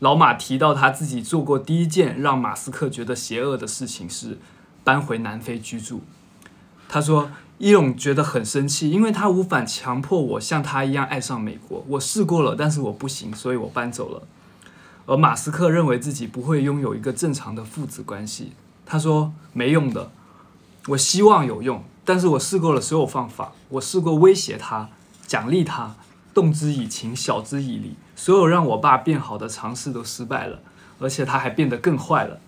[0.00, 4.38] 老马提到他自己做过第一件让马斯克觉得邪恶的事情是
[4.84, 6.02] 搬回南非居住。
[6.88, 11.84] 他说：“伊隆觉得很生气，因为他无法强迫我像他一样爱上美国。
[11.88, 14.22] 我试过了，但是我不行，所以我搬走了。”
[15.06, 18.52] 而马斯克认为自己不会拥有一个正常的父子关系。
[18.86, 20.10] 他说：“没用的，
[20.88, 24.88] 我希望有用，但是我试过了所有方法，我试过威胁他、
[25.26, 25.96] 奖励他、
[26.32, 30.58] 动之以情、晓之以理，所有让我爸变好的尝试都失败了，
[30.98, 32.40] 而且他还变得更坏了。”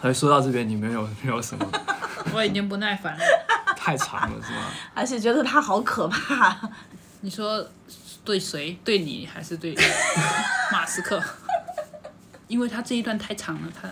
[0.00, 1.66] 哎，说到这边，你们有 没有什么
[2.34, 3.24] 我已经不耐烦了。
[3.76, 4.70] 太长了是吗？
[4.94, 6.56] 而且觉得他好可怕。
[7.20, 7.66] 你说
[8.24, 8.78] 对谁？
[8.82, 9.76] 对你还是对
[10.72, 11.22] 马斯克？
[12.48, 13.88] 因为他这一段太长了，他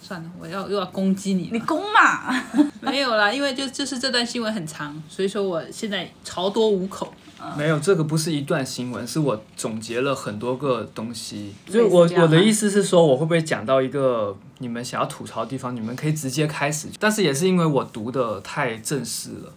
[0.00, 1.48] 算了，我要又要攻击你。
[1.52, 2.32] 你攻嘛？
[2.80, 7.12] 没有啦，因为就就是这段新闻很长，所以说我现在潮多五口。
[7.56, 11.54] 没有，这个不是一段新闻，是我总结了很多个东西。
[11.66, 16.88] 就我我的意思是说，我会不会讲到一个你们想要吐槽的地方，你们可以直接开始。
[16.98, 19.52] 但是也是因为我读的太正式了。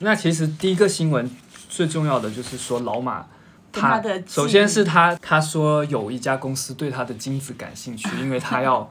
[0.00, 1.30] 那其实第一个新闻
[1.68, 3.26] 最重要的就是说老马。
[3.72, 8.90] 他的首先是他，他说有一家公司对他的精子感兴趣， 因为他要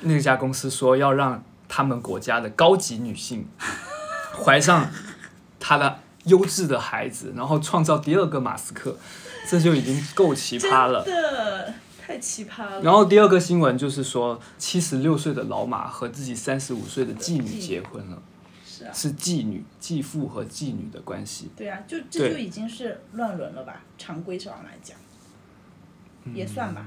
[0.00, 3.46] 那家公司说要让他们国家的高级女性
[4.44, 4.90] 怀上
[5.60, 8.96] 他的优质的孩子，然后创造第二个马斯克，
[9.48, 11.02] 这就已经够奇葩了。
[11.04, 12.82] 的太奇葩了。
[12.82, 18.22] 然后第二个新闻就是说，七十六岁的老马和自己三十五岁的继女结婚了，
[18.64, 21.50] 是啊，是继女、继父和继女的关系。
[21.56, 23.82] 对啊，就这就已经是乱伦了吧？
[23.98, 24.96] 常规上来讲，
[26.32, 26.86] 也算吧。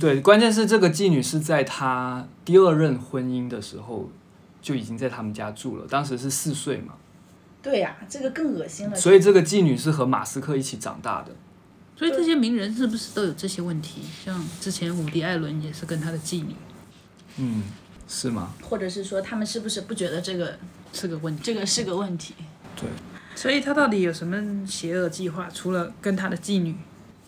[0.00, 4.10] 对，关键是这个妓女是在他第二任婚姻的时候
[4.60, 6.94] 就已经在他们家住了，当时是四岁嘛，
[7.62, 8.96] 对呀、这个更恶心了。
[8.96, 11.32] 所以这个妓女是和马斯克一起长大的。
[11.96, 14.02] 所以这些名人是不是都有这些问题？
[14.24, 16.54] 像之前伍迪·艾伦也是跟他的妓女
[17.38, 17.64] 嗯，
[18.08, 18.54] 是吗？
[18.62, 20.56] 或者是说他们是不是不觉得这个
[20.92, 21.42] 是个问题。
[21.42, 22.34] 这个是个问题？
[22.76, 22.88] 对，
[23.34, 25.48] 所以他到底有什么邪恶计划？
[25.52, 26.76] 除了跟他的妓女，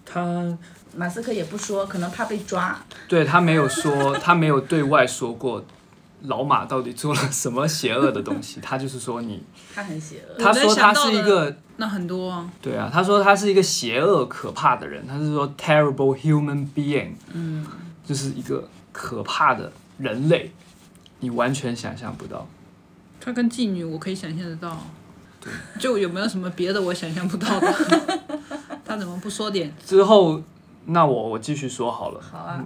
[0.06, 0.56] 他
[0.94, 2.80] 马斯克也不说，可能怕被抓。
[3.08, 5.64] 对他没有说，他没有对外说过
[6.22, 9.42] 老马到底做了什么邪恶的东西，他就是说你，
[9.74, 10.42] 他很邪恶。
[10.42, 17.66] 他说他是一个那很多啊，对啊，他说他是一个邪恶可怕的人，他是说 terrible human being，嗯，
[18.04, 20.52] 就是一个可怕的人类，
[21.20, 22.46] 你完全想象不到。
[23.20, 24.76] 他跟妓女我可以想象得到。
[25.42, 27.74] 对，就有没有什么别的我想象不到的？
[28.84, 29.72] 他怎么不说点？
[29.86, 30.42] 之后，
[30.84, 32.20] 那我我继续说好了。
[32.20, 32.62] 好啊，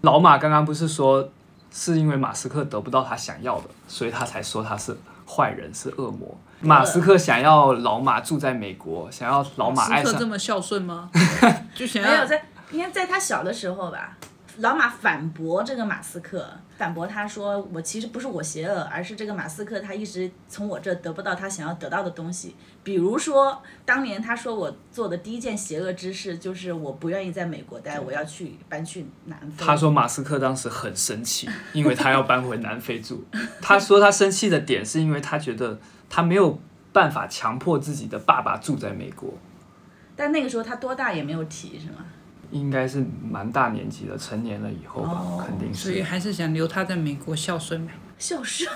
[0.00, 1.28] 老马刚刚不是说
[1.72, 4.96] 是因为马斯克得不到他想要的，所以他才说他是
[5.26, 6.36] 坏人，是恶魔。
[6.60, 11.10] 马斯克想要老马住在美国，想要老马爱上斯克这么孝顺吗？
[11.74, 14.16] 就想要没有在，应该在他小的时候吧。
[14.58, 16.46] 老马反驳这个马斯克，
[16.80, 22.56] 反驳他说：“我其实不是我邪恶，而是这个马斯克他一直从我这得不到他想要得到的东西。
[22.82, 29.62] 比如说，当年他说我做的第一件邪恶之事就是我不愿意在美国待，我要去搬去南非。
[29.62, 33.22] 他说马斯克当时很生气，因为他要搬回南非住。
[33.60, 35.78] 他说他生气的点是因为他觉得
[36.08, 36.58] 他没有
[36.94, 39.34] 办法强迫自己的爸爸住在美国，
[40.16, 42.06] 但那个时候他多大也没有提，是吗？
[42.50, 46.02] 应该是蛮大年纪了，成年了以后吧，哦肯定是所以是。
[46.04, 47.92] 还是想留他在美国孝顺呗。
[48.18, 48.68] 孝顺，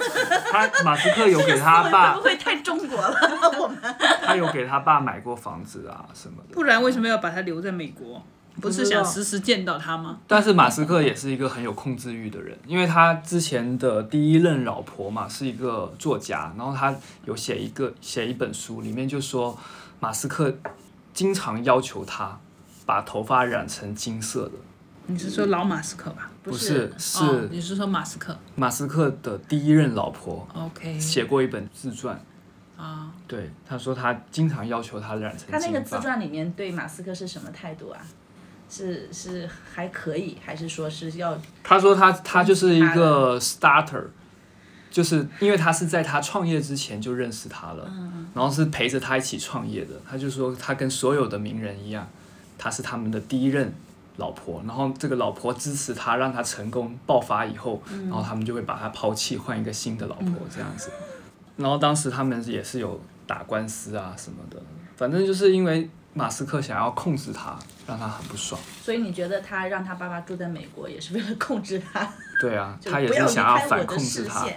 [0.50, 3.14] 他马斯克有给他爸会爸不，会太中国了？
[3.60, 3.76] 我 们
[4.22, 6.54] 他有给他爸买过房子啊什么的。
[6.54, 8.22] 不然为什么要把他留在美国？
[8.60, 10.20] 不是想时时见到他吗？
[10.26, 16.94] 但是马斯克也是一个很有控制欲的人，因为他之前的第一任老婆嘛是一个作家，然后他
[17.24, 19.58] 有写一个写一本书，里面就说
[20.00, 20.56] 马斯克
[21.12, 22.38] 经常要求他
[22.86, 24.52] 把头发染成金色的，
[25.06, 26.30] 你是说老马斯克吧？
[26.42, 32.22] 不是是哦，你是说马斯克马斯克的第一任老婆？OK 写过一本自传，
[32.76, 35.80] 啊，对，他说他经常要求他染成他那个。
[35.80, 38.00] 自传里面对马斯克是什么态度啊？
[38.68, 44.04] 是是还可以，还是说是要他说他他就是一个 starter，
[44.90, 47.90] 就是因为他是在他创业之前就认识他了，
[48.34, 49.94] 然后是陪着他一起创业的。
[50.08, 52.08] 他就说他跟所有的名人一样，
[52.64, 53.70] 他是他们的第一任
[54.16, 60.90] 老婆，然后这个老婆支持他，让他成功爆发以后，然后他们就会把他抛弃，换一个新的老婆这样子。
[61.58, 64.56] 然后当时他们也是有打官司啊什么的，
[64.96, 67.54] 反正就是因为马斯克想要控制他，
[67.86, 68.58] 让他很不爽。
[68.80, 72.10] 所以你觉得他让他爸爸住在美国也是为了控制他，
[72.40, 74.48] 对啊，他也是想要反控制他。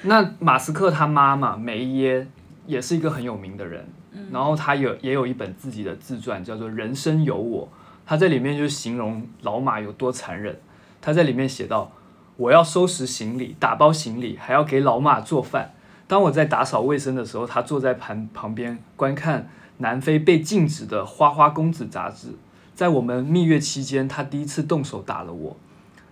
[0.00, 2.26] 那马斯克他妈妈梅耶
[2.66, 3.86] 也是一个很有名的人，
[4.30, 7.66] 然后他有也有一本自己的自传，叫做《人生有我》。
[8.06, 10.58] 他在里面就形容老马有多残忍。
[11.00, 11.92] 他在里面写道
[12.36, 15.74] ：“我要收拾行李，打包行李，还要给老马做饭。
[16.06, 19.48] 当我在打扫卫生的时候，他坐在旁旁边观看
[19.78, 22.34] 南非被禁止的《花花公子》杂志。
[22.74, 25.56] 在我们蜜月期间，他第一次动手打了我。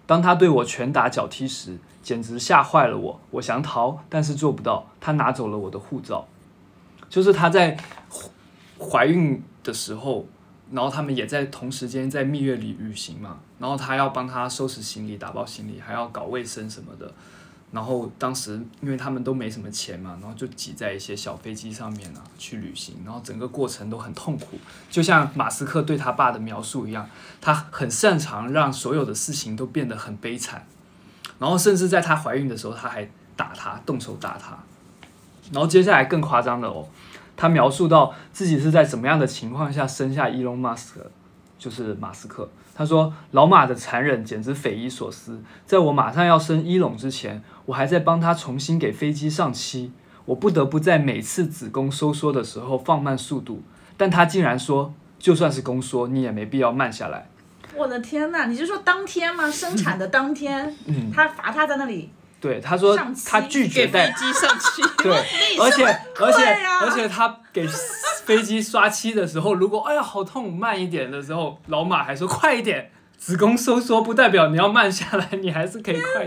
[0.07, 3.21] 当他对我拳打脚踢时，简直吓坏了我。
[3.33, 4.87] 我想逃，但是做不到。
[5.01, 6.27] 他拿走了我的护照，
[7.13, 7.77] 就是她在
[8.81, 10.27] 怀孕的时候，
[10.71, 17.13] 然后他们也在同时间在蜜月里旅行嘛，然后他要帮他收拾行李、打包行李，还要搞卫生什么的。
[17.71, 24.59] 然后当时因为他们都没什么钱嘛，然后就挤在一些小飞机上面啊去旅行，然后整个过程都很痛苦，
[24.91, 27.07] 就像马斯克对他爸的描述一样，
[27.43, 30.67] 他很擅长让所有的事情都变得很悲惨。
[31.39, 33.07] 然后甚至在她怀孕的时候，他还
[33.37, 34.59] 打她，动手打她。
[35.51, 36.87] 然后接下来更夸张的哦，
[37.37, 41.11] 他描述到自己是在怎么样的情况下生下伊隆马斯克，
[41.59, 42.49] 就是马斯克。
[42.75, 45.39] 他说：“老马的残忍简直匪夷所思。
[45.67, 49.93] 在我马上要生伊隆之前，我还在帮他重新给飞机上漆。
[50.25, 53.63] 我不得不在每次子宫收缩的时候放慢速度，
[53.99, 57.29] 但他竟然说，就算是宫缩，你也没必要慢下来。
[57.77, 59.51] 我的天呐，你就说当天吗？
[59.51, 62.09] 生产的当天，嗯他罚他在那里，
[62.43, 64.83] 对，他说他拒绝带飞带，机上去。
[65.03, 65.13] 对，
[65.63, 65.87] 而且
[66.21, 66.45] 而且
[66.81, 67.65] 而且他给
[68.25, 72.91] 飞机刷漆的时候，如果哎呀好痛，慢一点的时候，老马还说快一点。
[73.17, 76.27] 子宫收缩不代表你要慢下来，你还是可以快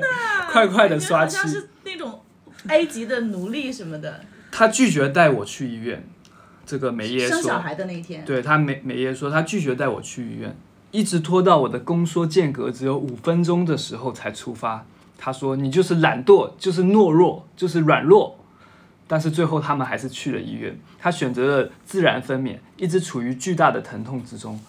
[0.49, 1.45] 快快的刷漆。
[1.45, 2.21] 是那种
[2.67, 6.07] 埃及的奴隶什么的，他拒绝带我去医院，
[6.65, 10.55] 这个梅耶说，生小孩的那一天，对他梅梅耶说他拒绝带我去医院，
[10.91, 14.85] 一直拖到我的宫缩间隔只有五分钟的时候才出发。
[15.17, 18.37] 他说你就是懒惰，就是懦弱，就是软弱。
[19.07, 20.79] 但是最后他们还是去了医院。
[20.97, 24.59] 他选择了自然分娩，一直处于巨大的疼痛之中。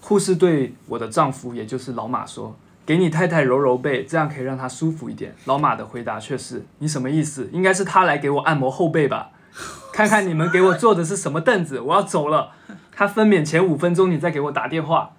[0.00, 7.48] 护士对我的丈夫，也就是老马说：“给你太太揉揉背，这样可以让她舒服一点。”老马的回答却是：“你什么意思？
[7.52, 9.30] 应该是他来给我按摩后背吧？
[9.92, 12.52] 看看你们给我坐的是什么凳子，我要走了。
[12.92, 15.12] 他分娩前五分钟，你再给我打电话。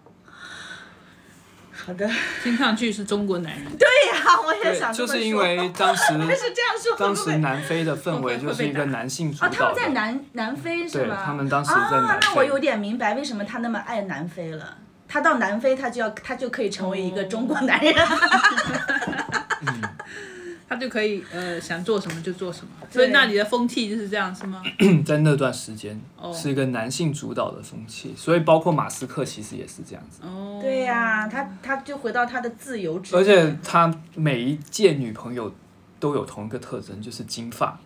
[1.85, 2.09] 好的，
[2.43, 7.37] 听上去是中国男人， 对呀，我也想就是因为当时 但是这样说当时？
[7.37, 9.65] 南非的氛围就是一个男性主哦，他。
[9.65, 11.09] 们在南南非是对？
[11.25, 14.77] 他们当时在南啊，那非我有点明白为什么他那么爱南非了。
[15.07, 17.93] 他到南非，他就要他就可以成为一个中国男人。
[20.71, 22.71] 他就可以呃想做什么就做什么。
[22.89, 24.63] 所以那里的风气就是这样，是吗？
[25.05, 30.21] 在那段时间哦是一个男性主导的风气，所以包括马斯克其实也是这样子。
[30.23, 35.53] 哦，对呀、他他就回到他的自由之而且他每一届女朋友
[35.99, 37.77] 都有同一个特征，就是金发，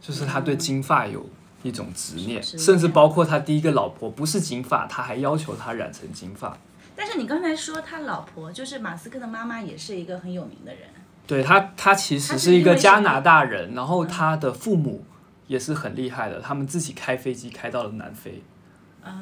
[0.00, 1.28] 就是他对金发有
[1.62, 6.56] 一种执念，甚至包括他第一个老婆不是金发，他还要求她染成金发。
[6.96, 10.88] 但是你刚才说他老婆就是马斯克的妈妈，也是一个很有名的人。
[11.26, 15.04] 对他，他其实是是一个加拿大人，然后他的父母
[15.46, 18.42] 也是很厉害的，他们自己开飞机开到了南非，
[19.02, 19.12] 啊，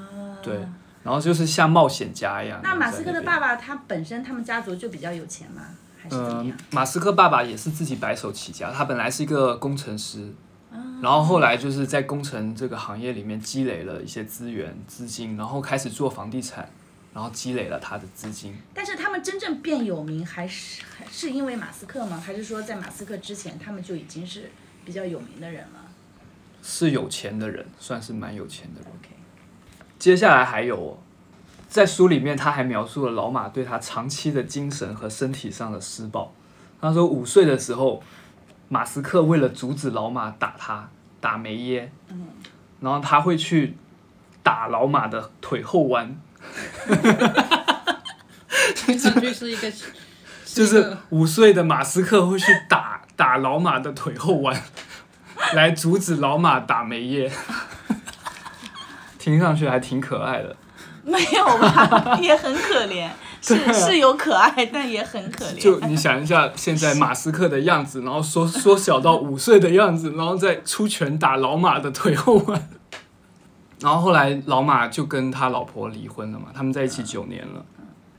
[0.42, 0.66] 对
[1.02, 2.60] 然后就是像冒险家一样。
[2.62, 5.62] 那马斯克的爸爸，他本身他们家族就比较有钱吗？
[6.02, 10.34] 还是怎么马斯克爸爸也是自己白手起家，他本来是一个工程师，
[10.70, 16.68] 啊然后后来就是在工程这个行业里面积累了一些资源资金，然后开始做房地产，
[17.14, 18.54] 然后积累了他的资金。
[18.74, 22.20] 但是他们真正变有名，还是还是因为马斯克吗？
[22.20, 24.50] 还是说在马斯克之前，他们就已经是
[24.84, 25.80] 比较有名的人了
[26.62, 28.90] 是有钱的人，算是蛮有钱的人。
[28.90, 29.10] ？OK，
[29.98, 30.98] 接下来还有哦，
[31.68, 36.34] 在书里面他还描述了老马对他长期的精神和身体上的施暴。
[36.80, 38.02] 他说五岁的时候，
[38.68, 40.88] 马斯克为了阻止老马打他，
[41.20, 42.26] 打梅耶，嗯
[42.80, 43.76] 然后他会去
[44.42, 46.14] 打老马的腿后弯，
[48.74, 49.70] 听上去是一个，
[50.44, 54.62] 就是五岁的马斯克会去打 打老马的腿后弯，
[55.54, 57.30] 来阻止老马打梅耶。
[59.18, 60.54] 听上去还挺可爱的。
[61.02, 62.18] 没有吧？
[62.20, 63.08] 也很可怜，
[63.42, 65.88] 是是有可爱，但也很可怜就怜。
[65.88, 72.68] 你想一下，现在马斯克的样子，然后缩缩小到五岁的样子，然后再出拳打老马的腿后弯。
[73.80, 77.64] 然后后来老马就跟他老婆离婚了嘛，他们在一起九年了。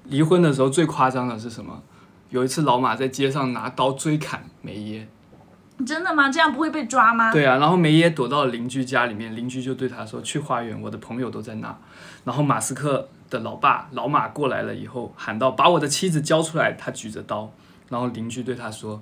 [0.03, 1.81] 离婚的时候最夸张的是什么？
[2.29, 5.07] 有一次老马在街上拿刀追砍梅耶，
[5.85, 6.29] 真的吗？
[6.29, 7.31] 这样不会被抓吗？
[7.31, 11.75] 对啊，然后梅耶躲到了邻居家里面，邻居就对他说：“去花园，我的朋友都在那。”
[12.25, 17.51] 然后马斯克的老爸老马过来了以后，喊道：“把我的妻子交出来！”他举着刀，
[17.89, 19.01] 然后邻居对他说：“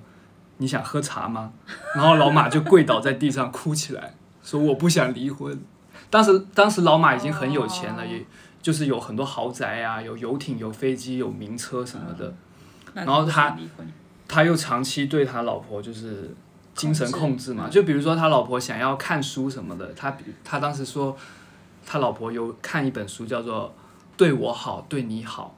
[0.58, 1.52] 你想喝茶吗？”
[1.96, 5.60] 然后老马就跪倒在地上哭起来，说：“我不想离婚。”
[6.10, 8.24] 当时当时老马已经很有钱了，哦也
[8.62, 12.32] 就是有很多豪宅啊，有游艇、有飞机、有名车什么的。
[12.94, 13.56] 然然后他，
[14.28, 16.32] 他又长期对他老婆就是
[16.74, 21.16] 精神控制嘛，制就比如说他老婆想要看书什么的，他比他当时说
[21.84, 23.68] 他老婆有看一本书叫做
[24.16, 25.56] 《对我好，对你好》，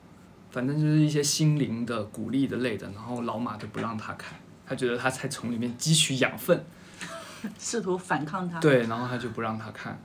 [0.55, 6.65] 反正就是一些心灵的鼓励的类的，然后老马就不让他看，他觉得他才从里面汲取养分，
[7.59, 8.59] 试图反抗他。
[8.59, 9.97] 对，然后他就不让他看。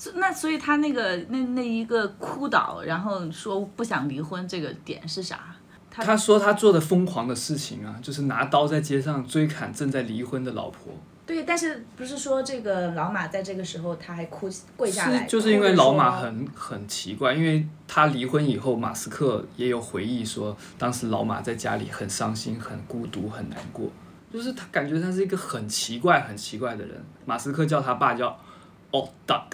[0.00, 5.54] 所那所以他那个那那一个哭倒，然后说不想离婚，这个点是啥？
[5.90, 10.94] 他他说他做的疯狂的事情啊，就是拿刀在街上追砍正在离婚的老婆，
[11.26, 23.90] 对，但是不是说这个老马在这个时候他还哭跪下来，是就是因为老马很很奇怪，因为他离婚以后，马斯克也有回忆说，当时老马在家里很伤心、很孤独、很难过，
[24.32, 27.04] 就是他感觉他是一个很奇怪、很奇怪的人。
[27.26, 28.38] 马斯克叫他爸叫
[28.92, 29.46] odd duck，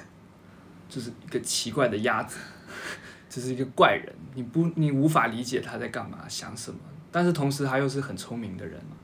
[0.88, 2.38] 就是一个奇怪的鸭子，
[3.28, 6.78] 就是一个怪人，你不你无法理解他在干嘛、想什么，
[7.10, 8.96] 但是同时他又是很聪明的人嘛。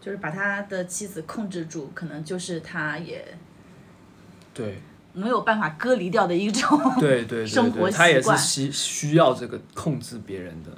[0.00, 3.36] 就是把他的妻子控制住，可能就是他也
[4.54, 4.78] 对
[5.12, 6.80] 没有办法割离掉的一种。
[7.00, 10.70] 对对生活习他也是需需要这个控制别人的，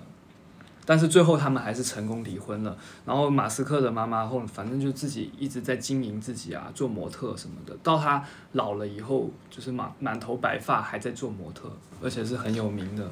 [0.88, 2.74] 但是最后他们还是成功离婚了。
[3.04, 7.76] 然后马斯克的妈妈后反正就自己一直在经营自己啊，做模特什么的。
[7.82, 11.70] 到他老了以后，就是满满头白发还在做模特，
[12.02, 13.10] 而且是很有名的。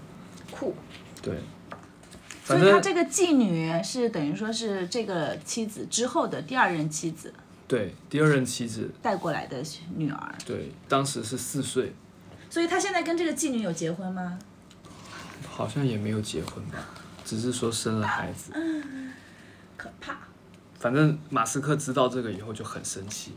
[0.50, 0.74] 酷。
[1.20, 1.38] 对，
[2.42, 7.34] 所以他这个妓女是等于说是这个妻子之后的第二任妻子
[7.68, 9.62] 对第二任妻子，带过来的
[9.94, 11.92] 女儿，对当时是四岁，
[12.48, 14.38] 所以他现在跟这个妓女有结婚吗？
[15.46, 16.78] 好像也没有结婚吧，
[17.26, 18.52] 只是说生了孩子。
[19.76, 20.16] 可怕。
[20.78, 23.34] 反正马斯克知道这个以后就很生气。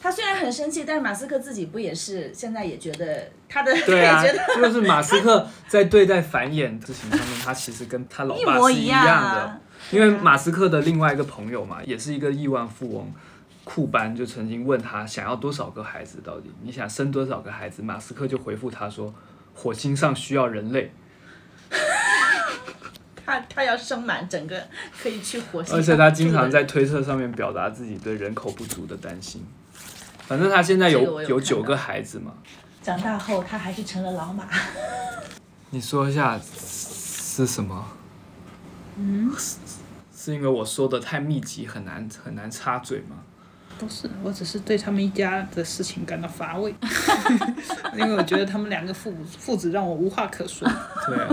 [0.00, 4.22] 他虽然很生气，但是马斯克自己不也是现在也觉得他的，对啊
[4.56, 9.60] 就是马斯克在对待繁衍事情上面，他其实跟他老一爸是一模一样的。
[9.90, 13.12] 因为马斯克的另外一个朋友嘛，也是一个亿万富翁，
[13.64, 17.82] 库班就曾经问他想要多少个孩子，到底你想生多少个孩子？
[17.82, 19.12] 马斯克就回复他说，
[19.54, 20.92] 火星上需要人类，
[23.26, 24.62] 他他要生满整个
[25.02, 29.44] 可以去火星，而且他经常在推特上面表达自己对人口不足的担心。
[30.26, 32.32] 反正他现在有有有九个孩子嘛，
[32.82, 34.46] 长大后他还是成了老马。
[35.70, 37.84] 你说一下是什么？
[38.96, 39.30] 嗯，
[40.16, 43.16] 是因为我说的太密集，很难很难插嘴吗？
[43.78, 46.74] 不是，我只是对他们一家的事情感到乏味
[47.94, 50.66] 因为我觉得他们两个父父子让我无话可说。
[51.06, 51.28] 对啊，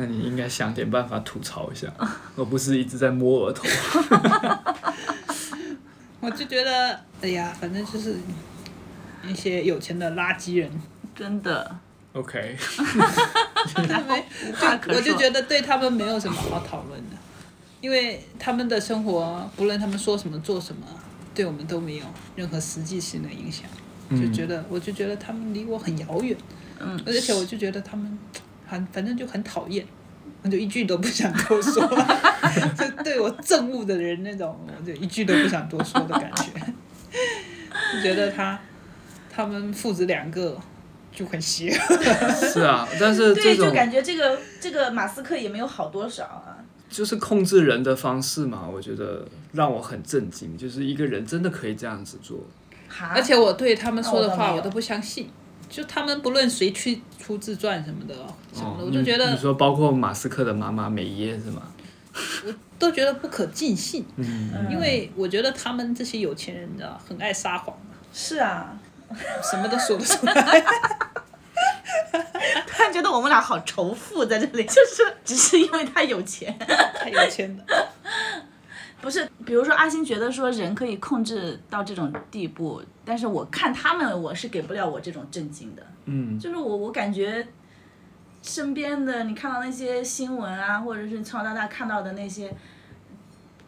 [0.00, 1.86] 那你应该想点办法吐槽一下，
[2.34, 3.68] 而不是一直在摸额头。
[6.20, 8.16] 我就觉得，哎呀，反正就是
[9.22, 10.70] 一些有钱的垃圾人，
[11.14, 11.76] 真的
[12.14, 12.56] ，OK。
[14.88, 17.16] 我就觉得对他们没有什么好讨论的，
[17.82, 20.86] 因为他们的生活，不论他们说什么做什么，
[21.34, 23.66] 对我们都没有任何实际性的影响。
[24.10, 26.34] 就觉得，我就觉得他们离我很遥远，
[26.78, 28.18] 嗯，而且我就觉得他们
[28.70, 29.84] 很，反正就很讨厌，
[30.42, 31.82] 我就一句都不想多说，
[32.78, 36.72] 就对我憎恶的人那种，我就一句都不想多说的感觉，
[37.92, 38.58] 就觉得他
[39.28, 40.56] 他们父子两个
[41.12, 42.32] 就很邪恶。
[42.32, 46.56] 是啊，但是对，就感觉这个这个马斯克也没有好多少啊。
[46.88, 52.38] 就是控制人的方式嘛，我觉得让我很震惊，就是一个人真的可以这样子做。
[53.12, 55.30] 而且我对他们说的话我都不相信，
[55.70, 58.14] 就他们不论谁去出自传什么的
[58.52, 61.62] 什么的，哦我就觉得你你说包括马斯克的妈妈美耶是吗？
[62.44, 64.04] 我都觉得不可尽信，
[64.68, 67.74] 因为我觉得他们这些有钱人，你知道，很爱撒谎，
[68.12, 68.76] 是啊，
[69.48, 70.32] 什么都说得出来。
[72.66, 76.56] 突然觉得我们俩好仇富在这里， 就是只是因为他有钱。
[76.94, 77.64] 太有钱了。
[79.00, 85.82] 不是，比如说阿星觉得说人可以控制到这种地步，但是我看他们，我是给不了我这种震惊的。
[86.04, 87.46] 嗯，就是我我感觉
[88.42, 92.54] 身边的你看到那些新闻啊，或者是从小到大看到的那些，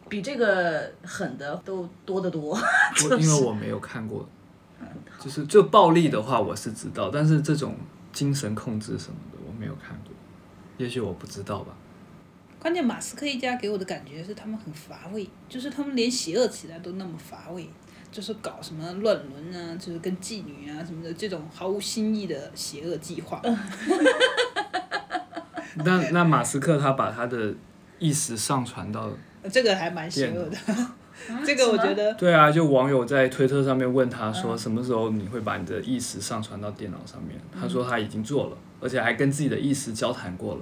[0.07, 2.57] 比这个狠的都多得多。
[3.09, 4.27] 我 因为我没有看过，
[5.19, 7.75] 就是就暴力的话我是知道，但是这种
[8.11, 10.13] 精神控制什么的我没有看过，
[10.77, 11.73] 也许我不知道吧。
[12.63, 17.67] 关键马斯克一家给我的感觉是他们很乏味，就是他们连邪恶起来都那么乏味，
[18.09, 23.41] 就是搞什么乱伦啊，就是跟妓女啊什么的这种毫无新意的邪恶计划。
[25.83, 27.53] 那那马斯克他把他的
[27.99, 29.11] 意识上传到，
[29.51, 30.57] 这个还蛮邪恶的。
[31.45, 37.37] 这个我觉得对啊，就网友在推特上面问他说，什么时候你会把你的意识上传到电脑上面？
[37.59, 40.61] 他说他已经做了，而且还跟自己的意识交谈过了。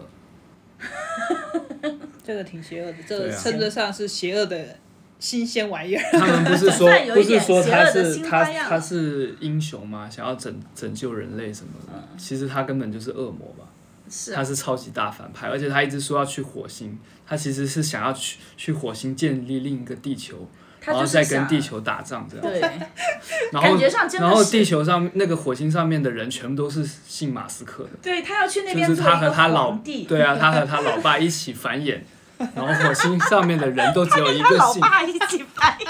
[2.24, 4.78] 这个挺邪恶的，这个称得上是邪恶的
[5.20, 6.04] 新鲜玩意儿。
[6.14, 10.10] 他们不是说不是说他是他他是英雄吗？
[10.10, 13.66] 想要拯拯救人类什么的，其实他根本就是恶魔吧。
[14.10, 20.50] 是啊他是超级大反派，而且他一直说要去火星，他其实是想要去去火星建立另一个地球，
[20.84, 22.46] 他然后就是想再跟地球打仗这样。
[22.46, 22.60] 对，
[23.54, 32.00] 然后感觉上真的然后地球上那个火星上面的人全部都是姓马斯克的，对他要去那就是他边做一个和他老弟，对啊，他和他老爸一起繁衍，
[32.56, 35.78] 然后火星上面的人都只有一他个姓，老爸一起拍，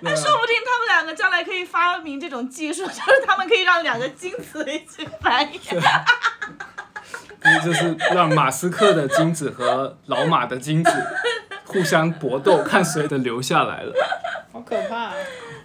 [0.00, 5.76] 那说不定他们两个将来可以发明这种技术，就是他们可以让两个精子一起繁衍。
[7.44, 10.90] 那就是让马斯克的精子和老马的精子
[11.64, 13.92] 互相搏斗，看谁的留下来了，
[14.52, 15.14] 好可怕、啊！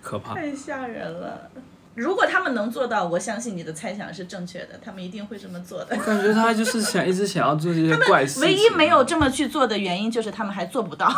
[0.01, 0.33] 可怕。
[0.33, 1.49] 太吓人了。
[1.95, 5.97] 如果他们能做到，我相信你的猜想是正确的，他们一定会这么做的。
[5.97, 11.11] 感觉他就是想一直想要做这些怪事情，唯一没有这么去做的原因就是他们还做不到，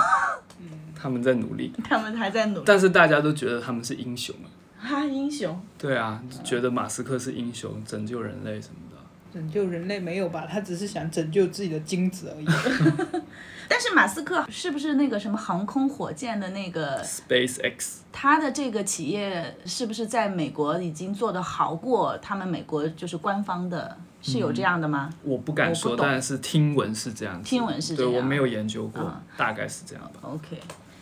[0.96, 2.64] 他们在努力，他们还在努力。
[2.66, 4.48] 但是大家都觉得他们是英雄啊。
[4.82, 5.62] 啊，英雄！
[5.78, 8.89] 对啊，觉得马斯克是英雄，拯救人类什么的。
[9.34, 10.48] 拯救人类没有吧？
[10.50, 12.46] 他只是想拯救自己的精子而已。
[13.72, 25.12] 但是马斯克是不是那个什么航空火箭的那个 SpaceX 他的这个企业是不是在美国已经做得好过他们美国就是官方的，是有这样的吗？
[25.22, 27.48] 我不敢说，但是听闻是这样子。
[27.48, 30.22] 听闻是这样对我没有研究过，嗯大概是这样吧。
[30.24, 30.60] OK，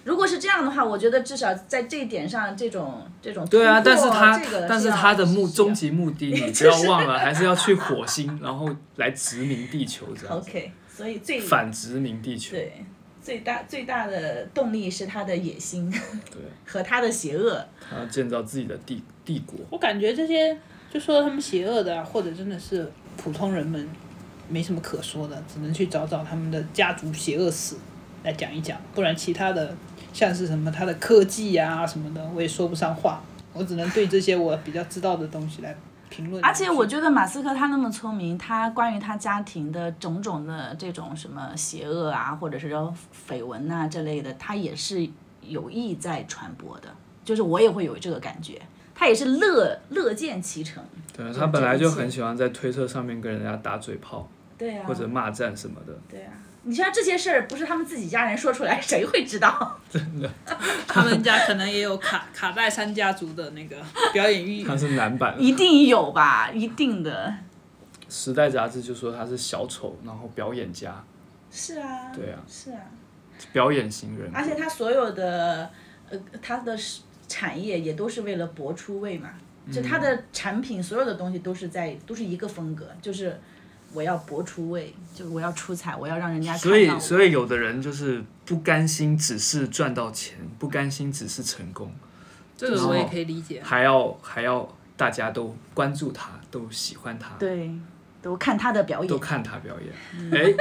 [0.08, 12.56] 如果是这样的话，我觉得至少在这一点上，这种这种对啊，但是他这个但是他的目终极目的， 你不要忘了，还是要去火星，然后来殖民地球这样，OK，所以最反殖民地球。
[12.56, 12.86] 对
[13.22, 15.92] 最大最大的动力是他的野心
[16.32, 17.62] 对， 和他的邪恶。
[17.90, 19.60] 他要建造自己的帝帝国。
[19.70, 20.58] 我感觉这些
[20.90, 23.86] 就说他们邪恶的、啊，或者真的是普通人们
[24.48, 27.76] 没什么可说的，只能去找找他们的家族邪恶史
[28.24, 29.76] 来讲一讲，不然其他的
[30.18, 33.22] 像是什么他的科技呀、什么的，我也说不上话。
[33.54, 35.76] 我只能对这些我比较知道的东西来
[36.10, 36.44] 评论。
[36.44, 42.92] 而且我觉得马斯克他那么聪明，他关于他家庭的种种的这种什么邪恶啊，或者是说
[43.30, 45.08] 绯闻啊这类的，他也是
[45.42, 46.90] 有意在传播的。
[47.24, 48.60] 就是我也会有这个感觉，
[48.96, 50.84] 他也是乐乐见其成。
[51.16, 55.94] 对啊，他本来就很喜欢在推特上面跟人家打嘴炮对啊，或者骂战什么的。
[56.10, 56.34] 对啊，
[56.68, 59.80] 你像这些事儿，不是他们自己家人说出来，谁会知道？
[59.90, 60.30] 真的
[60.88, 63.78] 他们家可能也有卡卡戴珊家族的那个
[64.12, 64.64] 表演欲。
[64.68, 67.34] 他是男版，一定有吧，一定的。
[68.10, 71.04] 时代杂志就说他是小丑，然后表演家，
[71.50, 72.12] 是啊。
[72.14, 72.82] 对啊是啊，
[73.54, 74.30] 表演型人。
[74.34, 75.70] 而且他所有的
[76.10, 76.78] 呃，他的
[77.28, 79.30] 产业也都是为了博出位嘛，
[79.72, 83.40] 就他的产品所有的东西都是在都是一个风格，就是
[83.94, 91.92] 我要博出位，就我要出彩，我要让人家看所以，所以有的人就是不甘心只是赚到钱，不甘心只是成功，
[92.58, 93.62] 这个我也可以理解。
[93.64, 97.72] 还要还要大家都关注他，都喜欢他，对，
[98.22, 99.18] 都看他的表演都。
[99.18, 100.32] 看他表演。
[100.32, 100.54] 哎、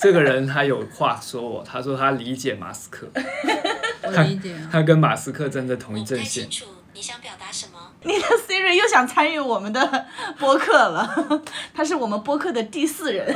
[0.00, 3.08] 这个人他有话说我，他说他理解马斯克，
[4.04, 4.68] 我理解啊。
[4.70, 6.48] 他跟马斯克站在同一阵线。
[6.92, 7.73] 你想表达什么。
[8.04, 10.06] 你的 Siri 又想参与我们的
[10.38, 11.42] 播客了，
[11.74, 13.34] 他是我们播客的第四人。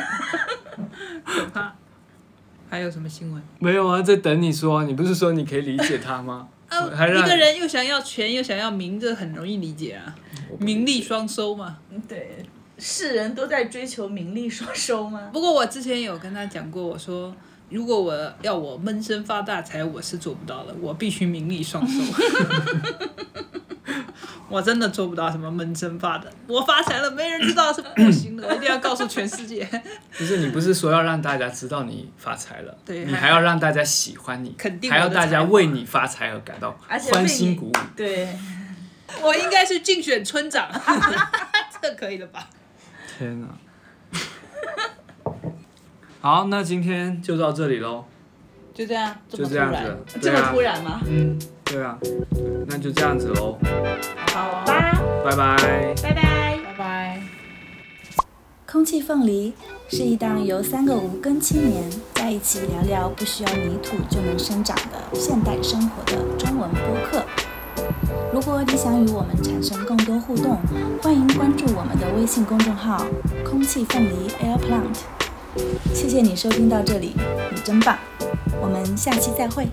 [1.24, 1.74] 可怕。
[2.70, 3.42] 还有什么新闻？
[3.58, 6.48] 没有啊，在等你说，你不是说你可以理解他吗？
[6.68, 10.14] 呃，还一个人又想要权又想要名，这很容易理解啊，
[10.58, 11.78] 名利双收嘛。
[12.06, 12.44] 对，
[12.76, 15.30] 世人都在追求名利双收吗？
[15.32, 17.34] 不过我之前有跟他讲过，我说
[17.70, 21.98] 如果我要我闷声发大财，我是做不到的，我必须名利双收。
[24.48, 29.68] 我真的做不到什么闷声发的，我发财了没人知道是不行的，我一定要告诉全世界。
[30.16, 36.72] 不是你不是说要让大家知道你发财了，对你还要让大家喜欢你，肯定还要大家为你发财而感到
[37.12, 37.72] 欢欣鼓舞。
[37.96, 38.28] 对，
[39.22, 40.68] 我应该是竞选村长，
[41.82, 42.48] 这可以了吧？
[43.18, 43.48] 天哪！
[46.20, 48.04] 好，那今天就到这里喽。
[48.74, 51.00] 就这样，这就么突然这样子，这么突然吗？
[51.06, 51.38] 嗯，
[51.70, 51.98] 对啊，
[52.66, 53.58] 那就这样子喽，
[54.32, 55.94] 好吧，拜拜。
[56.02, 56.58] 拜拜。
[56.64, 57.20] 拜拜。
[58.66, 59.52] 空气凤梨
[59.88, 67.22] 是一档由三个无根青年在一起聊聊不需要泥土就能生长的现代生活的中文播客。
[68.32, 70.58] 如果你想与我们产生更多互动，
[71.02, 73.06] 欢迎关注我们的微信公众号
[73.44, 74.98] “空气凤梨 Air Plant”。
[75.92, 77.14] 谢谢你收听到这里，
[77.54, 77.98] 你真棒！
[78.60, 79.68] 我们下期再会。